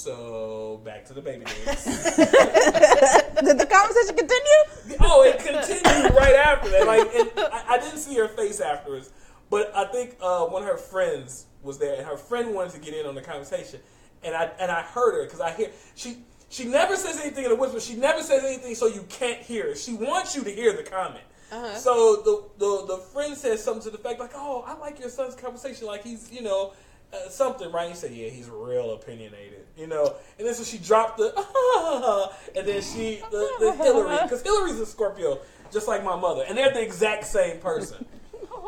[0.03, 1.85] so back to the baby dicks.
[1.85, 4.99] Did the conversation continue?
[5.01, 6.87] oh, it continued right after that.
[6.87, 7.09] Like,
[7.53, 9.11] I, I didn't see her face afterwards,
[9.51, 12.79] but I think uh, one of her friends was there, and her friend wanted to
[12.81, 13.81] get in on the conversation,
[14.23, 17.53] and I and I heard her because I hear she she never says anything in
[17.53, 17.81] a whisper.
[17.81, 19.79] She never says anything so you can't hear it.
[19.79, 21.25] She wants you to hear the comment.
[21.77, 25.11] So the, the the friend says something to the fact like, "Oh, I like your
[25.11, 25.87] son's conversation.
[25.87, 26.73] Like he's you know."
[27.13, 27.89] Uh, something right?
[27.89, 30.15] He said, "Yeah, he's real opinionated," you know.
[30.39, 31.35] And then so she dropped the,
[32.57, 35.41] and then she the, the Hillary because Hillary's a Scorpio,
[35.73, 38.05] just like my mother, and they're the exact same person.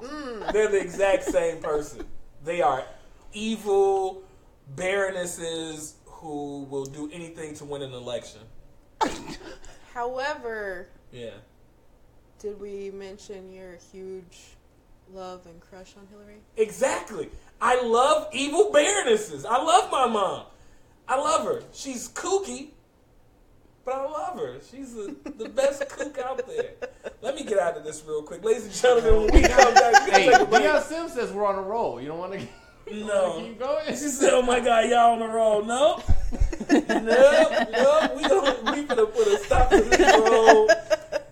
[0.53, 2.05] They're the exact same person.
[2.45, 2.84] They are
[3.32, 4.24] evil
[4.74, 8.40] baronesses who will do anything to win an election.
[9.95, 11.30] However, Yeah.
[12.38, 14.57] did we mention your huge
[15.12, 16.38] love and crush on Hillary?
[16.57, 17.30] Exactly.
[17.64, 19.44] I love evil baronesses.
[19.44, 20.46] I love my mom.
[21.06, 21.62] I love her.
[21.72, 22.70] She's kooky,
[23.84, 24.56] but I love her.
[24.68, 26.72] She's the, the best kook out there.
[27.20, 28.42] Let me get out of this real quick.
[28.44, 30.62] Ladies and gentlemen, when we come back, we're Hey, going to take.
[30.64, 32.00] Deion Sims says we're on a roll.
[32.00, 32.40] You don't want to
[32.92, 33.38] No.
[33.44, 33.86] keep going?
[33.86, 36.02] She said, "Oh my God, y'all on the roll." No,
[36.68, 38.12] no, no.
[38.16, 40.68] We gonna we gonna put a stop to this roll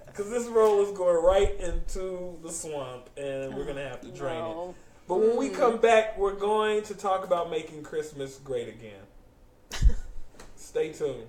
[0.07, 4.37] because this roll is going right into the swamp, and we're gonna have to drain
[4.45, 4.74] it.
[5.11, 5.83] But when we come mm.
[5.83, 9.03] back, we're going to talk about making Christmas great again.
[10.55, 11.27] Stay tuned.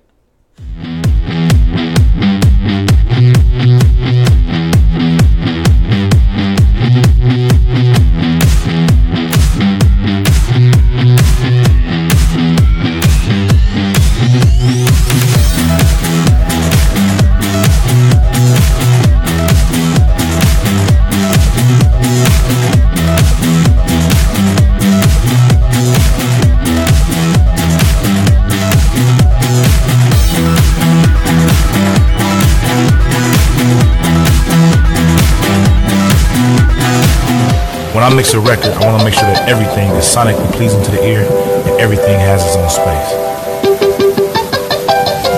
[38.12, 40.92] I mix a record, I want to make sure that everything is sonically pleasing to
[40.92, 43.08] the ear and everything has its own space.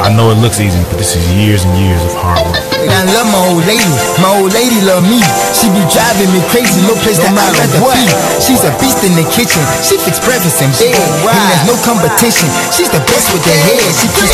[0.01, 2.57] I know it looks easy, but this is years and years of hard work.
[2.89, 5.21] I love my old lady, my old lady love me.
[5.53, 8.09] She be driving me crazy, no place that I'd rather be.
[8.41, 12.49] She's a beast in the kitchen, she fix breakfast in bed, and there's no competition.
[12.73, 14.33] She's the best with the hair, she keeps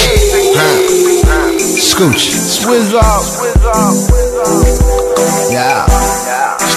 [1.92, 3.28] Scooch, swizz off.
[5.52, 5.84] Yeah,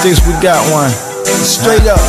[0.03, 1.12] sticks, we got one.
[1.25, 2.01] Straight up.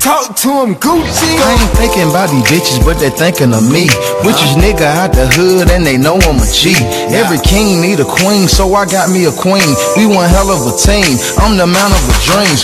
[0.00, 1.32] Talk to him, Gucci.
[1.40, 3.88] I ain't thinking about these bitches, but they thinking of me.
[4.20, 6.76] Richest nigga out the hood, and they know I'm a G.
[7.08, 9.64] Every king need a queen, so I got me a queen.
[9.96, 11.16] We one hell of a team.
[11.40, 12.60] I'm the man of the dreams.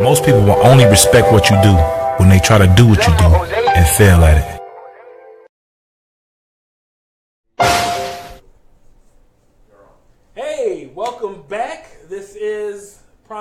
[0.00, 1.72] Most people will only respect what you do
[2.18, 3.32] when they try to do what you do
[3.72, 4.57] and fail at it.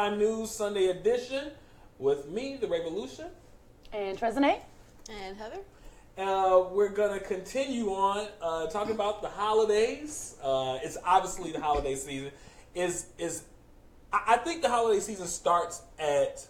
[0.08, 1.52] Prime News Sunday edition
[2.00, 3.26] with me, The Revolution.
[3.92, 4.62] And Trezane?
[5.10, 5.60] And Heather?
[6.18, 10.38] Uh, we're gonna continue on uh, talking about the holidays.
[10.42, 12.32] Uh, it's obviously the holiday season.
[12.74, 13.44] Is is
[14.14, 16.48] I I think the holiday season starts at.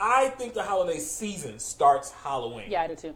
[0.00, 2.68] I think the holiday season starts Halloween.
[2.68, 3.14] Yeah, I do too.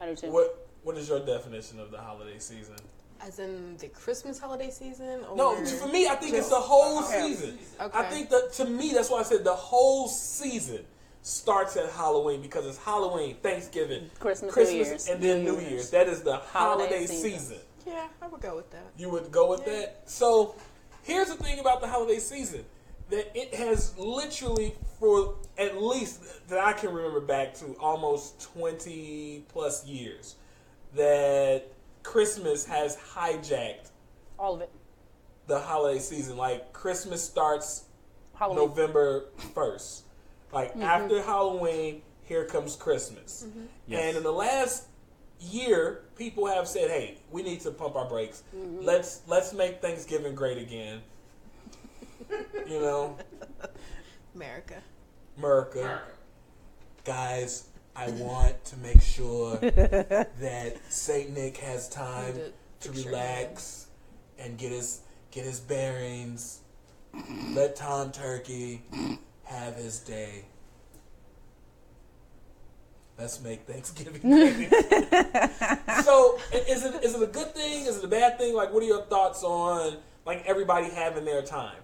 [0.00, 0.30] I do too.
[0.30, 2.76] What What is your definition of the holiday season?
[3.22, 5.24] As in the Christmas holiday season?
[5.28, 7.58] Or No, for me, I think it's the whole season.
[7.80, 7.98] Okay.
[7.98, 10.84] I think that to me, that's why I said the whole season
[11.22, 15.70] starts at Halloween because it's Halloween, Thanksgiving, Christmas, New Year's, and then New New Year's.
[15.70, 15.90] Year's.
[15.90, 17.30] That is the holiday, Holiday season.
[17.30, 17.58] season.
[17.86, 18.86] Yeah, I would go with that.
[18.96, 20.02] You would go with that.
[20.06, 20.54] So
[21.02, 22.64] here's the thing about the holiday season
[23.10, 29.44] that it has literally for at least that I can remember back to almost 20
[29.48, 30.36] plus years
[30.94, 31.64] that
[32.02, 33.90] Christmas has hijacked
[34.38, 34.70] All of it.
[35.46, 36.36] the holiday season.
[36.36, 37.84] Like Christmas starts
[38.34, 38.68] Halloween.
[38.68, 39.24] November
[39.54, 40.02] 1st.
[40.52, 40.82] Like mm-hmm.
[40.82, 43.44] after Halloween, here comes Christmas.
[43.46, 43.64] Mm-hmm.
[43.86, 44.02] Yes.
[44.02, 44.86] And in the last
[45.40, 48.42] year, people have said, "Hey, we need to pump our brakes.
[48.56, 48.84] Mm-hmm.
[48.84, 51.02] Let's let's make Thanksgiving great again."
[52.66, 53.16] you know,
[54.34, 54.82] America.
[55.36, 56.02] America.
[57.04, 57.68] Guys,
[58.00, 63.88] I want to make sure that Saint Nick has time to to picture relax
[64.38, 66.60] and get his get his bearings.
[67.52, 68.82] Let Tom Turkey
[69.44, 70.46] have his day.
[73.18, 74.70] Let's make Thanksgiving great.
[76.02, 77.84] so, is it is it a good thing?
[77.84, 78.54] Is it a bad thing?
[78.54, 81.76] Like, what are your thoughts on like everybody having their time?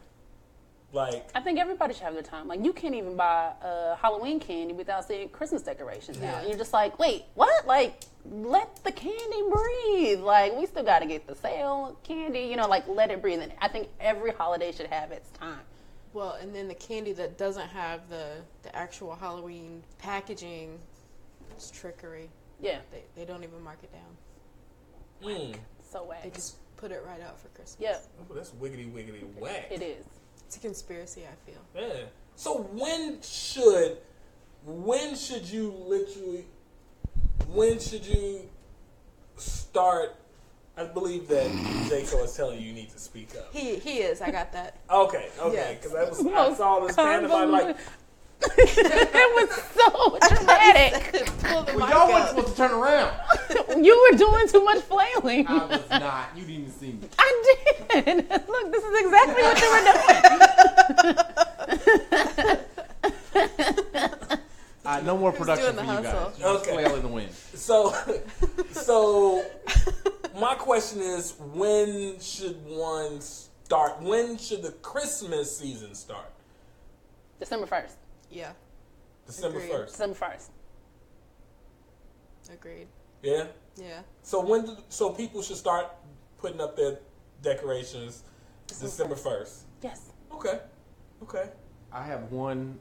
[0.97, 2.49] Like, I think everybody should have their time.
[2.49, 6.33] Like you can't even buy uh, Halloween candy without seeing Christmas decorations now.
[6.33, 6.39] Yeah.
[6.41, 7.67] And you're just like, wait, what?
[7.67, 10.21] Like, let the candy breathe.
[10.21, 12.41] Like we still got to get the sale candy.
[12.41, 13.41] You know, like let it breathe.
[13.41, 15.61] And I think every holiday should have its time.
[16.15, 20.79] Well, and then the candy that doesn't have the, the actual Halloween packaging
[21.51, 22.29] it's trickery.
[22.61, 25.31] Yeah, They, they don't even mark it down.
[25.31, 25.57] mm,
[25.91, 26.23] so wack.
[26.23, 27.77] They just put it right out for Christmas.
[27.81, 27.99] Yeah,
[28.31, 29.69] oh, that's wiggity wiggity whack.
[29.71, 30.05] it is.
[30.47, 31.61] It's a conspiracy, I feel.
[31.75, 32.05] Yeah.
[32.37, 33.99] So when should
[34.65, 36.45] when should you literally
[37.49, 38.49] when should you
[39.37, 40.15] start
[40.77, 41.51] I believe that
[41.89, 43.49] Jaco is telling you you need to speak up.
[43.53, 44.21] He he is.
[44.21, 44.79] I got that.
[44.91, 45.77] Okay, okay, Yes.
[45.79, 47.77] because that was I saw this pantomime like
[48.59, 51.27] it was so dramatic.
[51.43, 53.13] Pull Well, y'all weren't supposed to turn around.
[53.85, 55.47] you were doing too much flailing.
[55.47, 56.29] I was not.
[56.37, 57.09] You didn't even see me.
[57.19, 57.57] I
[57.91, 58.29] did.
[58.49, 59.83] Look, this is exactly what you were
[61.03, 61.17] doing.
[64.85, 66.07] Uh, no more production for you guys.
[66.07, 66.33] hustle.
[66.37, 66.73] You just Okay.
[66.85, 67.33] flail in the wind.
[67.33, 67.93] so
[68.71, 69.45] so
[70.39, 76.31] my question is when should one start when should the Christmas season start?
[77.41, 77.97] December first.
[78.31, 78.53] Yeah,
[79.27, 79.71] December Agreed.
[79.73, 79.93] first.
[79.95, 80.51] December first.
[82.53, 82.87] agreed.
[83.23, 83.47] Yeah?
[83.77, 84.01] Yeah.
[84.23, 85.87] So when do, so people should start
[86.39, 86.99] putting up their
[87.43, 88.23] decorations
[88.69, 89.63] December first.
[89.83, 90.11] Yes.
[90.33, 90.61] Okay.
[91.23, 91.51] Okay.
[91.93, 92.79] I have one.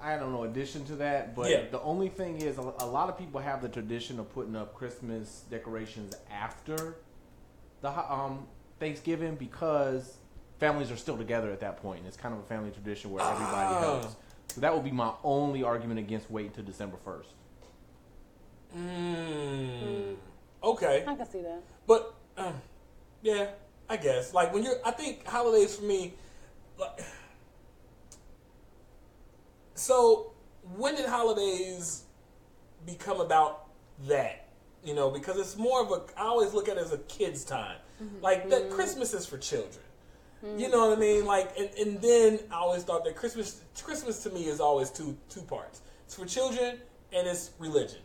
[0.00, 1.64] I don't know addition to that, but Yeah.
[1.70, 4.74] the only thing is a, a lot of people have the tradition of putting up
[4.74, 6.96] Christmas decorations after
[7.82, 8.46] the um,
[8.80, 10.16] Thanksgiving because
[10.58, 12.04] families are still together at that point.
[12.06, 13.80] It's kind of a family tradition where everybody Ah.
[13.80, 14.16] helps.
[14.48, 17.30] So that would be my only argument against waiting until December first.
[18.76, 20.16] Mm.
[20.62, 21.04] Okay.
[21.06, 21.62] I can see that.
[21.86, 22.54] But um,
[23.22, 23.48] yeah,
[23.88, 26.14] I guess like when you're, I think holidays for me,
[26.78, 27.00] like,
[29.74, 30.32] so
[30.76, 32.04] when did holidays
[32.86, 33.66] become about
[34.08, 34.48] that?
[34.84, 36.02] You know, because it's more of a.
[36.20, 37.76] I always look at it as a kid's time.
[38.20, 39.84] Like that Christmas is for children.
[40.42, 41.24] You know what I mean?
[41.24, 45.16] Like, and, and then I always thought that Christmas, Christmas to me is always two
[45.28, 45.82] two parts.
[46.04, 46.78] It's for children
[47.12, 48.00] and it's religion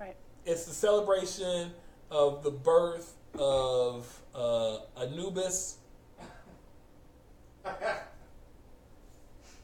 [0.00, 0.16] Right.
[0.44, 1.70] it's the celebration
[2.10, 5.76] of the birth of uh, Anubis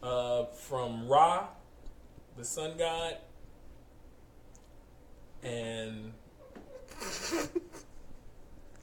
[0.03, 1.47] uh, from Ra,
[2.37, 3.17] the sun god,
[5.43, 6.13] and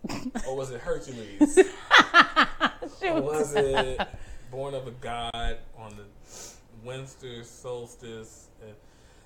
[0.47, 1.59] or was it Hercules?
[3.11, 4.07] or was it
[4.51, 6.05] born of a god on the
[6.83, 8.47] winter solstice?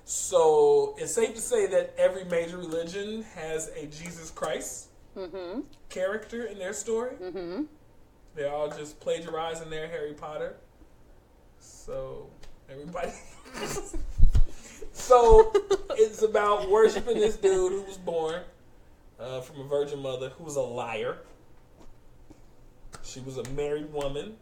[0.04, 4.88] So it's safe to say that every major religion has a Jesus Christ
[5.88, 7.14] character in their story.
[7.22, 7.62] Mm-hmm.
[8.34, 10.56] They're all just plagiarizing their Harry Potter.
[11.60, 12.28] So
[12.68, 13.12] everybody,
[14.92, 15.52] So
[15.92, 18.42] it's about worshiping this dude who was born
[19.18, 21.18] uh, from a virgin mother who was a liar.
[23.02, 24.36] She was a married woman.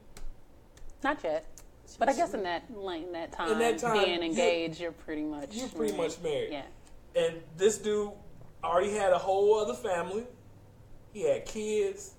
[1.02, 1.46] Not yet.
[1.98, 4.92] But I guess in that like, in that time, that time, being engaged, you, are
[4.92, 6.10] pretty much You're pretty married.
[6.10, 6.52] much married.
[6.52, 6.62] Yeah.
[7.16, 8.10] And this dude
[8.62, 10.24] already had a whole other family.
[11.12, 12.14] He had kids.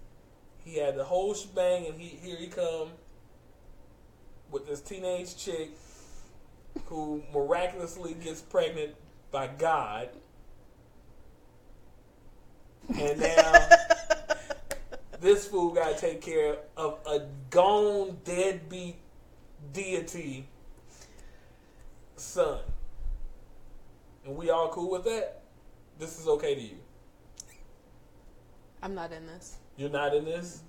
[0.65, 2.89] He had the whole shebang, and he here he come
[4.51, 5.69] with this teenage chick
[6.85, 8.95] who miraculously gets pregnant
[9.31, 10.09] by God.
[12.97, 13.69] And now
[15.19, 18.95] this fool got to take care of a gone deadbeat
[19.73, 20.47] deity
[22.15, 22.59] son.
[24.25, 25.41] And we all cool with that?
[25.97, 26.77] This is okay to you.
[28.81, 29.57] I'm not in this.
[29.77, 30.61] You're not in this?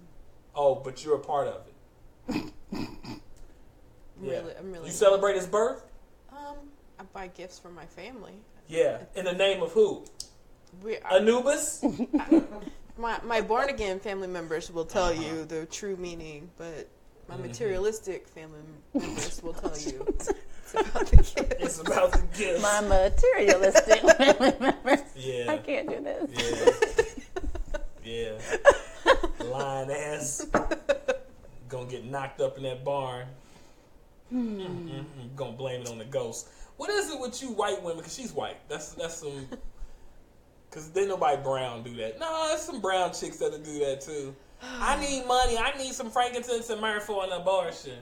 [0.54, 2.52] Oh, but you're a part of it.
[4.22, 4.32] Yeah.
[4.40, 4.86] really, I'm really.
[4.86, 5.82] You celebrate his birth?
[6.30, 6.56] Um,
[6.98, 8.34] I buy gifts for my family.
[8.68, 8.98] Yeah.
[9.14, 10.04] In the name of who?
[10.82, 11.82] We, I, Anubis?
[13.00, 16.88] My my born again family members will tell you the true meaning, but
[17.28, 17.46] my Mm-hmm.
[17.46, 18.58] materialistic family
[18.92, 20.28] members will tell you it's
[20.74, 21.34] about the gifts.
[21.36, 22.60] it's about the gifts.
[22.62, 25.00] My materialistic family members.
[25.16, 25.52] Yeah.
[25.52, 27.16] I can't do this.
[28.04, 28.32] Yeah.
[29.06, 29.44] yeah.
[29.46, 30.46] Lying ass.
[31.68, 33.26] Gonna get knocked up in that barn.
[34.34, 35.04] Mm-mm-mm.
[35.36, 36.48] Gonna blame it on the ghost.
[36.76, 37.98] What is it with you white women?
[37.98, 38.56] Because she's white.
[38.68, 39.46] That's that's some.
[40.70, 42.20] Because then nobody brown do that.
[42.20, 44.34] No, there's some brown chicks that'll do that too.
[44.62, 45.58] I need money.
[45.58, 47.98] I need some frankincense and myrrh for an abortion.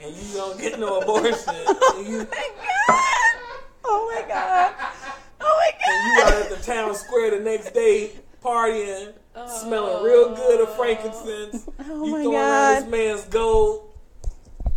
[0.00, 1.54] And you don't get no abortion.
[1.96, 2.26] and you,
[3.84, 4.74] Oh my god.
[5.40, 6.12] Oh my god!
[6.20, 8.12] Oh and you out at the town square the next day
[8.44, 9.12] partying,
[9.46, 11.68] smelling real good of frankincense.
[11.88, 12.82] Oh you my throwing out God.
[12.82, 13.92] this man's gold.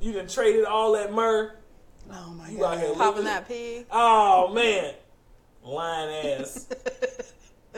[0.01, 1.51] You done traded all that myrrh.
[2.11, 3.85] Oh my You out here Popping living- that pee.
[3.91, 4.93] Oh man,
[5.63, 6.67] lying ass.
[7.75, 7.77] I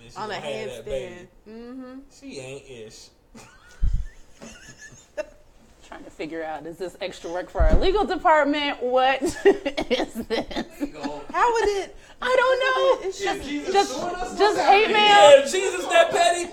[0.00, 1.14] mean, she On a gonna have that baby.
[1.14, 1.26] handstand.
[1.48, 1.98] Mm-hmm.
[2.20, 3.08] She ain't ish.
[5.86, 8.82] Trying to figure out is this extra work for our legal department?
[8.82, 9.44] What is this?
[11.30, 11.96] How would it?
[12.22, 13.08] I don't know.
[13.08, 13.42] It's just
[13.72, 14.94] Just, just hate mail.
[14.96, 16.44] Yeah, if Jesus that petty.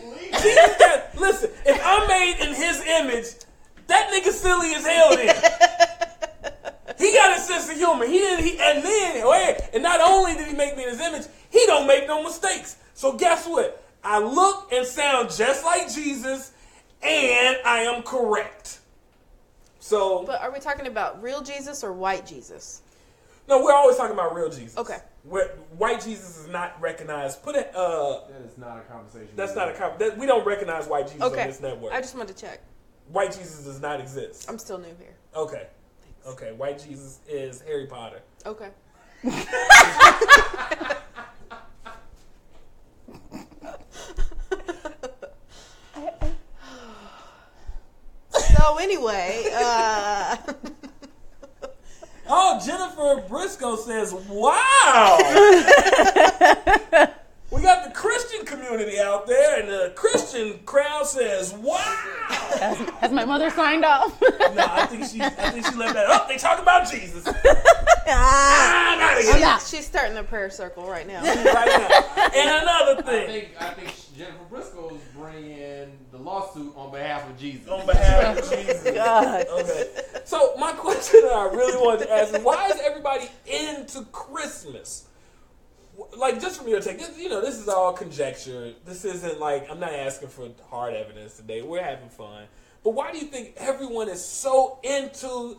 [0.42, 1.12] Jesus that.
[1.18, 3.36] Listen, if I'm made in His image,
[3.88, 5.16] that nigga silly as hell.
[5.16, 5.36] Then
[7.00, 8.06] he got a sense of humor.
[8.06, 8.46] He didn't.
[8.46, 11.66] He, and then, wait, and not only did he make me in His image, he
[11.66, 12.78] don't make no mistakes.
[12.94, 13.84] So guess what?
[14.04, 16.52] I look and sound just like Jesus,
[17.02, 18.80] and I am correct.
[19.80, 22.82] So But are we talking about real Jesus or white Jesus?
[23.48, 24.78] no, we're always talking about real Jesus.
[24.78, 24.98] Okay.
[25.24, 25.48] Where
[25.78, 27.42] white Jesus is not recognized.
[27.44, 27.72] Put it.
[27.76, 29.30] Uh, That is not a conversation.
[29.36, 31.92] that's not a com- that, We don't recognize white Jesus on this network.
[31.92, 32.62] I just wanted to check.
[33.12, 34.46] white Jesus does not exist.
[34.50, 35.16] I'm still new here.
[35.36, 35.68] Okay.
[36.30, 36.52] Okay.
[36.52, 38.22] White Jesus is Harry Potter.
[38.46, 38.70] Okay.
[48.32, 50.38] so anyway, uh,
[52.32, 55.18] Oh, Jennifer Briscoe says, "Wow."
[57.60, 61.76] we got the Christian community out there, and the Christian crowd says, "Wow."
[63.02, 64.20] Has my mother signed off?
[64.22, 65.22] no, I think she.
[65.22, 66.06] I think she left that.
[66.08, 67.28] Oh, they talk about Jesus.
[68.08, 71.22] ah, I gotta get she's starting the prayer circle right now.
[71.22, 72.30] right now.
[72.36, 77.30] And another I thing, think I think Jennifer Briscoe is bringing the lawsuit on behalf
[77.30, 77.68] of Jesus.
[77.68, 78.84] on behalf of Jesus.
[78.84, 79.46] God.
[79.48, 79.86] Okay.
[80.24, 85.09] So my question that I really wanted to ask is why is everybody into Christmas?
[86.18, 88.74] Like just from your take, this, you know, this is all conjecture.
[88.86, 91.62] This isn't like I'm not asking for hard evidence today.
[91.62, 92.46] We're having fun.
[92.84, 95.58] But why do you think everyone is so into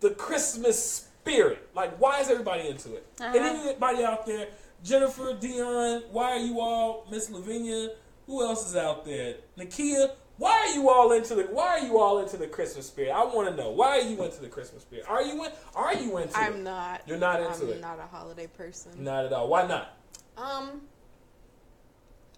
[0.00, 1.68] the Christmas spirit?
[1.74, 3.06] Like why is everybody into it?
[3.20, 3.32] Uh-huh.
[3.36, 4.48] And anybody out there,
[4.82, 7.90] Jennifer, Dion, why are you all Miss Lavinia?
[8.26, 9.34] Who else is out there?
[9.58, 10.12] Nakia,
[10.42, 13.10] why are you all into the why are you all into the Christmas spirit?
[13.12, 13.70] I want to know.
[13.70, 15.04] Why are you into the Christmas spirit?
[15.08, 16.36] Are you in are you into?
[16.36, 17.02] I'm not.
[17.06, 17.80] You're not into I'm it.
[17.80, 18.92] not a holiday person.
[19.04, 19.48] Not at all.
[19.48, 19.96] Why not?
[20.36, 20.82] Um,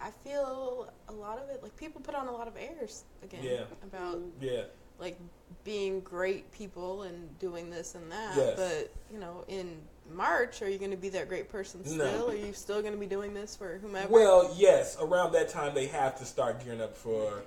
[0.01, 3.43] I feel a lot of it like people put on a lot of airs again
[3.43, 3.61] Yeah.
[3.83, 4.65] about Yeah.
[4.99, 5.19] like
[5.65, 8.37] being great people and doing this and that.
[8.37, 8.55] Yes.
[8.59, 9.81] But you know, in
[10.13, 11.97] March, are you going to be that great person still?
[11.99, 12.29] No.
[12.29, 14.13] Are you still going to be doing this for whomever?
[14.13, 14.97] Well, yes.
[15.01, 17.43] Around that time, they have to start gearing up for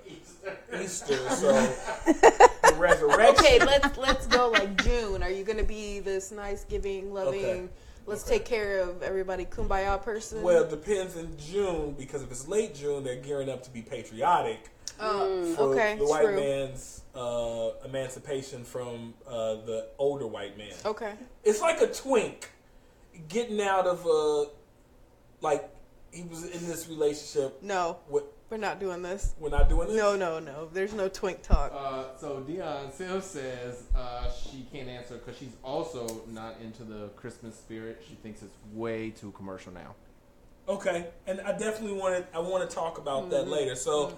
[0.80, 1.16] Easter.
[1.30, 1.52] So
[2.06, 3.44] the resurrection.
[3.44, 5.22] okay, let's let's go like June.
[5.22, 7.44] Are you going to be this nice, giving, loving?
[7.44, 7.68] Okay.
[8.06, 8.38] Let's Okay.
[8.38, 10.40] take care of everybody, kumbaya person.
[10.42, 13.82] Well, it depends in June because if it's late June, they're gearing up to be
[13.82, 14.70] patriotic
[15.00, 16.36] Oh, for okay, the white true.
[16.36, 20.72] man's uh, emancipation from uh, the older white man.
[20.84, 21.12] Okay,
[21.44, 22.50] It's like a twink.
[23.28, 24.48] getting out of uh
[25.40, 25.68] like
[26.12, 29.34] he was in this relationship No, with we're not doing this.
[29.38, 29.96] we're not doing this.
[29.96, 30.68] No, no, no.
[30.72, 31.70] There's no twink talk.
[31.74, 37.08] Uh, so Dion Sims says uh, she can't answer because she's also not into the
[37.16, 38.02] Christmas spirit.
[38.08, 39.94] She thinks it's way too commercial now.
[40.68, 43.74] Okay, and I definitely wanted I want to talk about that later.
[43.74, 44.14] So,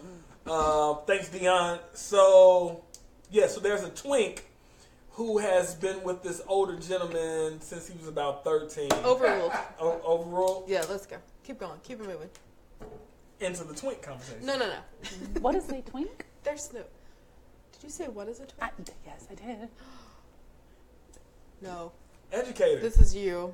[0.47, 1.79] uh, thanks, Dion.
[1.95, 2.83] So,
[3.31, 4.47] yeah, so there's a twink
[5.13, 8.93] who has been with this older gentleman since he was about thirteen.
[9.05, 9.53] Overruled.
[9.81, 11.17] O- overall, Yeah, let's go.
[11.45, 11.79] Keep going.
[11.83, 12.31] Keep it moving.
[13.41, 14.45] into the twink conversation.
[14.47, 14.79] No, no, no.
[15.41, 16.27] What is a twink?
[16.45, 16.81] There's no.
[17.73, 18.63] Did you say what is a twink?
[18.63, 18.71] I,
[19.07, 19.69] yes, I did.
[21.63, 21.93] No.
[22.33, 22.81] Educator.
[22.81, 23.53] This is you.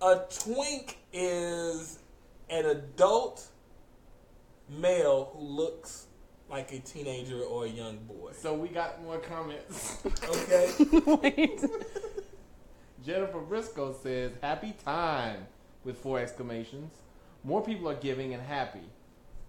[0.00, 1.98] A twink is
[2.48, 3.46] an adult
[4.68, 6.06] male who looks
[6.48, 8.32] like a teenager or a young boy.
[8.32, 10.02] So we got more comments.
[10.06, 10.70] Okay.
[11.22, 11.64] Wait.
[13.04, 15.46] Jennifer Briscoe says, "Happy time!"
[15.84, 16.92] with four exclamations.
[17.44, 18.88] More people are giving and happy.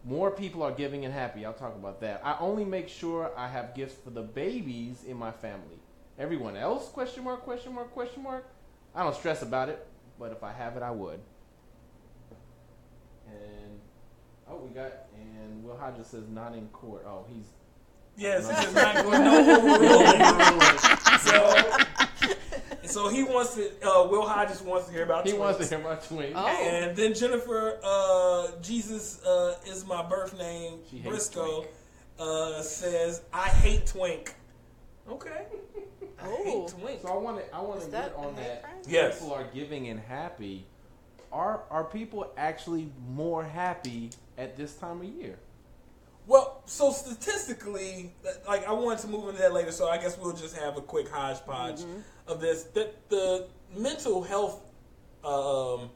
[0.06, 1.46] More people are giving and happy.
[1.46, 2.22] I'll talk about that.
[2.24, 5.80] I only make sure I have gifts for the babies in my family.
[6.18, 6.90] Everyone else?
[6.90, 7.42] Question mark?
[7.44, 7.92] Question mark?
[7.94, 8.46] Question mark?
[8.96, 9.86] I don't stress about it,
[10.20, 11.20] but if I have it, I would.
[13.28, 13.73] And
[14.62, 17.06] oh, we got and Will Hodges says not in court.
[17.08, 17.46] Oh, he's
[18.16, 20.78] Yes, this is not going no overruling.
[21.20, 23.72] So, so he wants to.
[23.82, 25.26] Uh, Will Hodges wants to hear about.
[25.26, 25.40] he twins.
[25.42, 26.34] wants to hear my twin.
[26.36, 26.46] Oh.
[26.48, 30.80] And then Jennifer, uh, Jesus uh, is my birth name.
[30.92, 31.66] She Briscoe
[32.20, 34.36] uh, says, "I hate twink."
[35.10, 35.46] Okay.
[36.22, 36.44] I Oh.
[36.44, 37.02] hate twink.
[37.02, 38.64] So I want to I want to get on that.
[38.88, 39.20] Yes.
[39.20, 40.66] People are giving and happy.
[41.32, 45.38] Are are people actually more happy at this time of year?
[46.26, 48.14] Well, so statistically,
[48.48, 50.82] like I wanted to move into that later, so I guess we'll just have a
[50.82, 51.82] quick hodgepodge
[52.28, 52.64] of this.
[52.76, 54.62] That the mental health
[55.26, 55.90] um,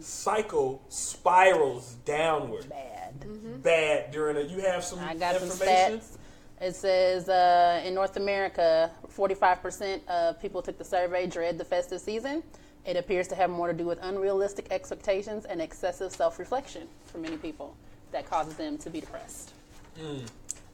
[0.00, 3.62] cycle spirals downward Bad.
[3.62, 4.48] bad during it.
[4.48, 5.98] You have some I got some information.
[5.98, 6.16] stats.
[6.60, 12.00] It says uh, in North America, 45% of people took the survey dread the festive
[12.00, 12.42] season.
[12.86, 17.18] It appears to have more to do with unrealistic expectations and excessive self reflection for
[17.18, 17.76] many people
[18.12, 19.52] that causes them to be depressed.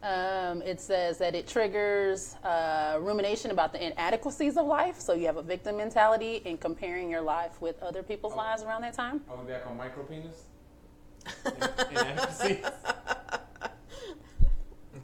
[0.03, 5.01] Um, it says that it triggers uh, rumination about the inadequacies of life.
[5.01, 8.83] So you have a victim mentality in comparing your life with other people's lives around
[8.83, 9.23] that time.
[9.41, 10.45] We back on micro penis?
[11.91, 12.63] Inadequacy?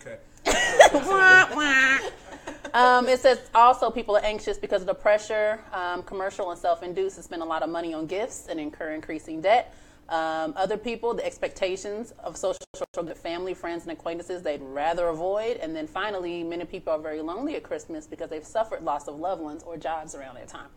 [0.04, 0.16] Okay.
[2.74, 7.16] Um, it says also people are anxious because of the pressure, um, commercial and self-induced,
[7.16, 9.74] to spend a lot of money on gifts and incur increasing debt.
[10.08, 15.58] Um, other people, the expectations of social social family, friends, and acquaintances they'd rather avoid.
[15.58, 19.18] And then finally, many people are very lonely at Christmas because they've suffered loss of
[19.18, 20.68] loved ones or jobs around that time.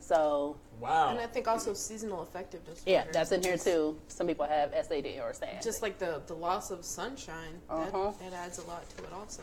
[0.00, 1.10] So Wow.
[1.10, 2.90] And I think also seasonal affective disorder.
[2.90, 3.98] yeah, that's in here too.
[4.06, 5.60] Some people have SAD or SAD.
[5.62, 8.12] Just like the, the loss of sunshine, Uh-huh.
[8.20, 9.42] that, that adds a lot to it also.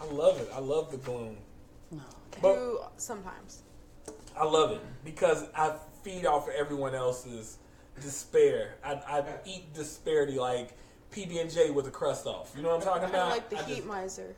[0.00, 0.48] I love it.
[0.54, 1.36] I love the gloom.
[1.92, 2.02] Okay.
[2.42, 3.62] But True, sometimes.
[4.36, 7.58] I love it because I feed off of everyone else's
[8.00, 8.74] despair.
[8.84, 10.70] I, I eat disparity like
[11.12, 12.52] PB and J with a crust off.
[12.56, 13.30] You know what I'm talking Kind of about?
[13.30, 14.34] like the I heat just- miser.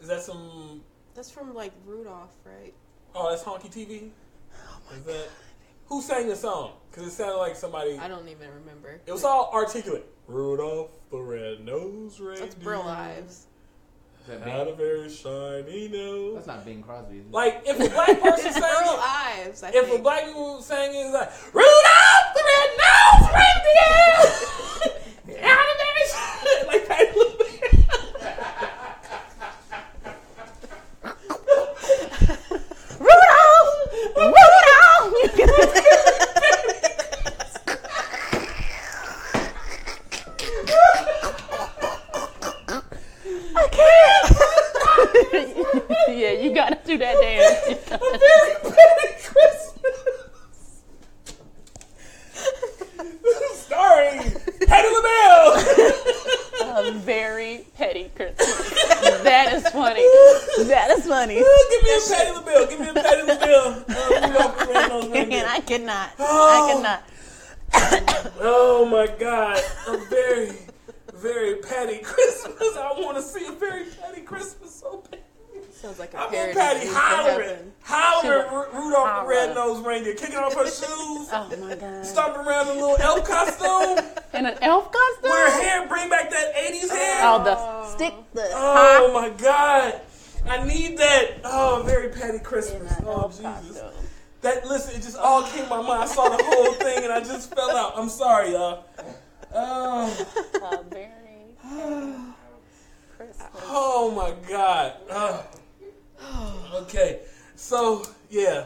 [0.00, 0.82] is that some?
[1.14, 2.74] That's from like Rudolph, right?
[3.14, 4.10] Oh, that's honky TV.
[4.54, 5.28] Oh is that
[5.86, 6.72] who sang the song?
[6.90, 7.96] Because it sounded like somebody.
[7.98, 9.00] I don't even remember.
[9.06, 10.06] It was all articulate.
[10.26, 13.46] Rudolph the red-nosed reindeer That's Burl Ives.
[14.28, 16.34] Is had a very shiny nose.
[16.34, 17.18] That's not Bing Crosby.
[17.18, 17.30] Is it?
[17.32, 20.60] Like if a black person It's sang Burl it, Ives, I if a black people
[20.62, 24.18] sang it, it's like Rudolph the red-nosed reindeer
[25.42, 27.46] had a very shiny like Patti LaBelle.
[32.98, 33.70] Rudolph!
[34.16, 35.14] Rudolph!
[43.56, 44.36] I can't.
[46.18, 47.88] yeah, you gotta do that dance.
[47.88, 49.96] very petty Christmas.
[53.54, 54.20] Starring
[54.66, 55.46] Patti LaBelle.
[56.78, 58.46] A very petty Christmas.
[59.22, 60.02] that is funny.
[60.68, 61.34] That is funny.
[61.36, 62.66] Give me a Patti LaBelle.
[62.66, 63.84] Give me a Patti LaBelle.
[63.88, 65.38] Uh, Rudolph the red-nosed reindeer.
[65.38, 66.10] And I cannot.
[66.18, 66.52] Oh.
[66.52, 67.02] I cannot.
[68.40, 69.60] Oh my God!
[69.88, 70.50] A very,
[71.14, 72.76] very petty Christmas.
[72.76, 75.20] I want to see a very petty Christmas so bad.
[75.72, 76.54] Sounds like a I want parody.
[76.54, 77.48] Patty needs to hollering,
[77.82, 77.82] happen.
[77.82, 79.28] hollering Ru- Rudolph the Holler.
[79.28, 82.04] red-nosed reindeer, kicking off her shoes, Oh my god.
[82.06, 85.30] stomping around in a little elf costume, In an elf costume?
[85.30, 87.20] wear hair, bring back that '80s hair.
[87.24, 87.92] Oh, the oh.
[87.94, 89.20] stick, the Oh huh?
[89.20, 90.00] my God!
[90.48, 91.40] I need that.
[91.44, 92.92] Oh, very Patti Christmas.
[92.98, 93.80] In an Oh elf Jesus!
[93.82, 94.02] costume.
[94.42, 96.02] That listen, it just all came to my mind.
[96.02, 97.94] I saw the whole thing and I just fell out.
[97.96, 98.84] I'm sorry, y'all.
[99.54, 100.26] Oh,
[100.62, 101.08] A very
[103.16, 103.48] Christmas.
[103.64, 104.92] oh my God.
[105.10, 105.44] Oh.
[106.82, 107.20] Okay,
[107.54, 108.64] so yeah,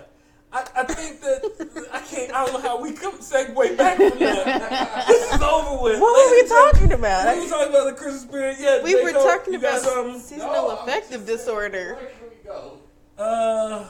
[0.52, 2.32] I, I think that I can't.
[2.34, 5.04] I don't know how we come segue back from that.
[5.08, 6.00] This is over with.
[6.00, 7.36] What were we Ladies and talking about?
[7.36, 8.56] We were talking about the Christmas spirit.
[8.60, 10.20] Yeah, We were talking about something?
[10.20, 11.94] seasonal affective disorder.
[11.94, 12.78] Where can we go?
[13.18, 13.84] Uh,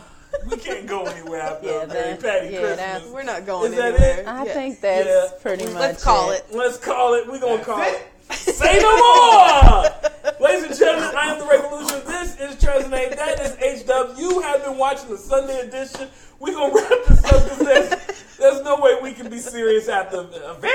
[0.51, 2.77] we can't go anywhere after Yeah, a that- Patti yeah, Christmas.
[2.77, 4.21] that's- We're not going Is that anywhere.
[4.21, 4.27] it?
[4.27, 4.53] I Yeah.
[4.55, 5.39] think that's Yeah.
[5.43, 6.47] pretty much Let's call it.
[6.53, 7.27] Let's call it.
[7.29, 8.07] We're gonna call it.
[8.31, 9.85] Say no more,
[10.41, 11.17] ladies and gentlemen.
[11.17, 12.01] I am the Revolution.
[12.07, 13.17] This is Trezane.
[13.17, 14.21] That is HW.
[14.21, 16.09] You have been watching the Sunday edition.
[16.39, 20.19] We're gonna wrap this up because there's, there's no way we can be serious after
[20.21, 20.73] a very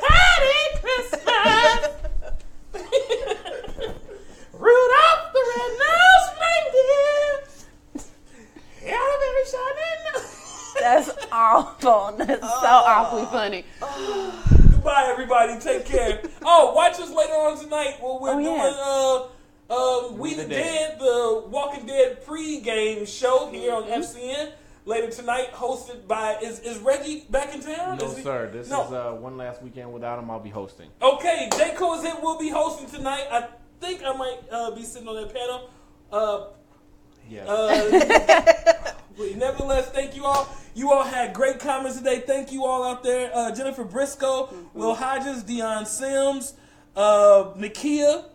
[0.00, 1.90] Patti Christmas.
[4.52, 7.30] Rudolph the red-nosed reindeer.
[8.86, 10.30] Yeah, very shining.
[10.80, 12.16] That's awful.
[12.18, 13.64] That's so awfully funny.
[14.72, 15.58] Goodbye, everybody.
[15.60, 16.22] Take care.
[16.42, 17.96] Oh, watch us later on tonight.
[18.02, 19.76] Well, we're Oh, doing yeah.
[19.76, 23.92] uh, um, We the the Dead, the Walking Dead pre-game show here Mm-hmm.
[23.92, 24.52] on FCN
[24.84, 27.98] later tonight, hosted by is is Reggie back in town?
[27.98, 28.50] No, Is he- sir.
[28.52, 28.86] This No.
[28.86, 30.30] is uh, one last weekend without him.
[30.30, 30.88] I'll be hosting.
[31.02, 31.74] Okay, J.
[31.76, 33.26] Cole is it will be hosting tonight.
[33.30, 33.48] I
[33.80, 35.70] think I might uh, be sitting on that panel.
[36.12, 36.46] Uh,
[37.26, 37.48] Yes.
[37.48, 38.92] uh,
[39.36, 40.46] nevertheless, thank you all.
[40.74, 42.20] You all had great comments today.
[42.20, 43.30] Thank you all out there.
[43.34, 46.52] Uh, Jennifer Briscoe, Will Hodges, Dion Sims,
[46.94, 48.26] uh, Nakia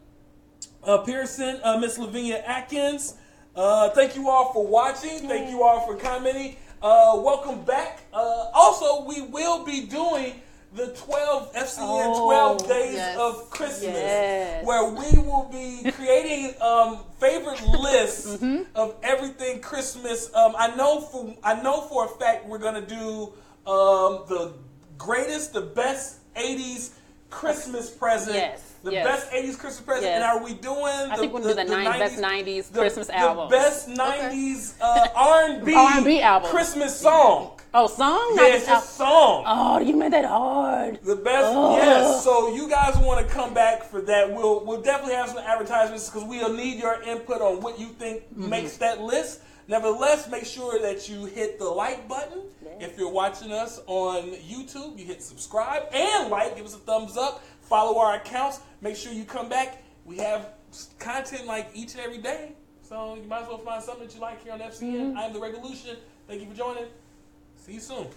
[0.83, 3.13] uh, Pearson, uh, Miss Lavinia Atkins.
[3.55, 5.27] Uh, thank you all for watching.
[5.27, 6.55] Thank you all for commenting.
[6.81, 7.99] Uh, welcome back.
[8.13, 8.17] Uh,
[8.53, 10.41] also, we will be doing
[10.73, 13.17] the 12 FCN 12 Oh, days yes.
[13.17, 14.65] of Christmas, Yes.
[14.65, 18.63] where we will be creating um, favorite lists Mm-hmm.
[18.75, 20.33] of everything Christmas.
[20.35, 23.33] Um, I know for I know for a fact we're gonna do
[23.65, 24.53] um, the
[24.97, 26.91] greatest, the best 80s
[27.29, 28.35] Christmas present.
[28.35, 29.05] Yes, The yes.
[29.05, 30.05] best 80s Christmas present.
[30.05, 30.15] Yes.
[30.15, 33.07] And are we doing I think we're gonna do the nine- best 90s the- Christmas
[33.07, 36.51] the best 90s uh, R&B, R&B albums.
[36.51, 37.51] Christmas song.
[37.71, 38.33] Oh, song?
[38.35, 39.43] Yeah, it's just song.
[39.45, 40.99] Oh, you made that hard.
[41.03, 42.23] The best, yes.
[42.23, 44.33] So you guys want to come back for that?
[44.33, 48.23] We'll we'll definitely have some advertisements because we'll need your input on what you think
[48.33, 48.49] Mm-hmm.
[48.49, 49.41] makes that list.
[49.67, 52.41] Nevertheless, make sure that you hit the like button
[52.81, 54.97] if you're watching us on YouTube.
[54.97, 56.55] You hit subscribe and like.
[56.55, 57.43] Give us a thumbs up.
[57.61, 58.61] Follow our accounts.
[58.81, 59.83] Make sure you come back.
[60.05, 60.53] We have
[60.97, 64.21] content like each and every day, so you might as well find something that you
[64.21, 64.79] like here on FCN.
[64.81, 65.17] Mm-hmm.
[65.17, 65.97] I am the Revolution.
[66.27, 66.85] Thank you for joining.
[67.57, 68.07] See you soon.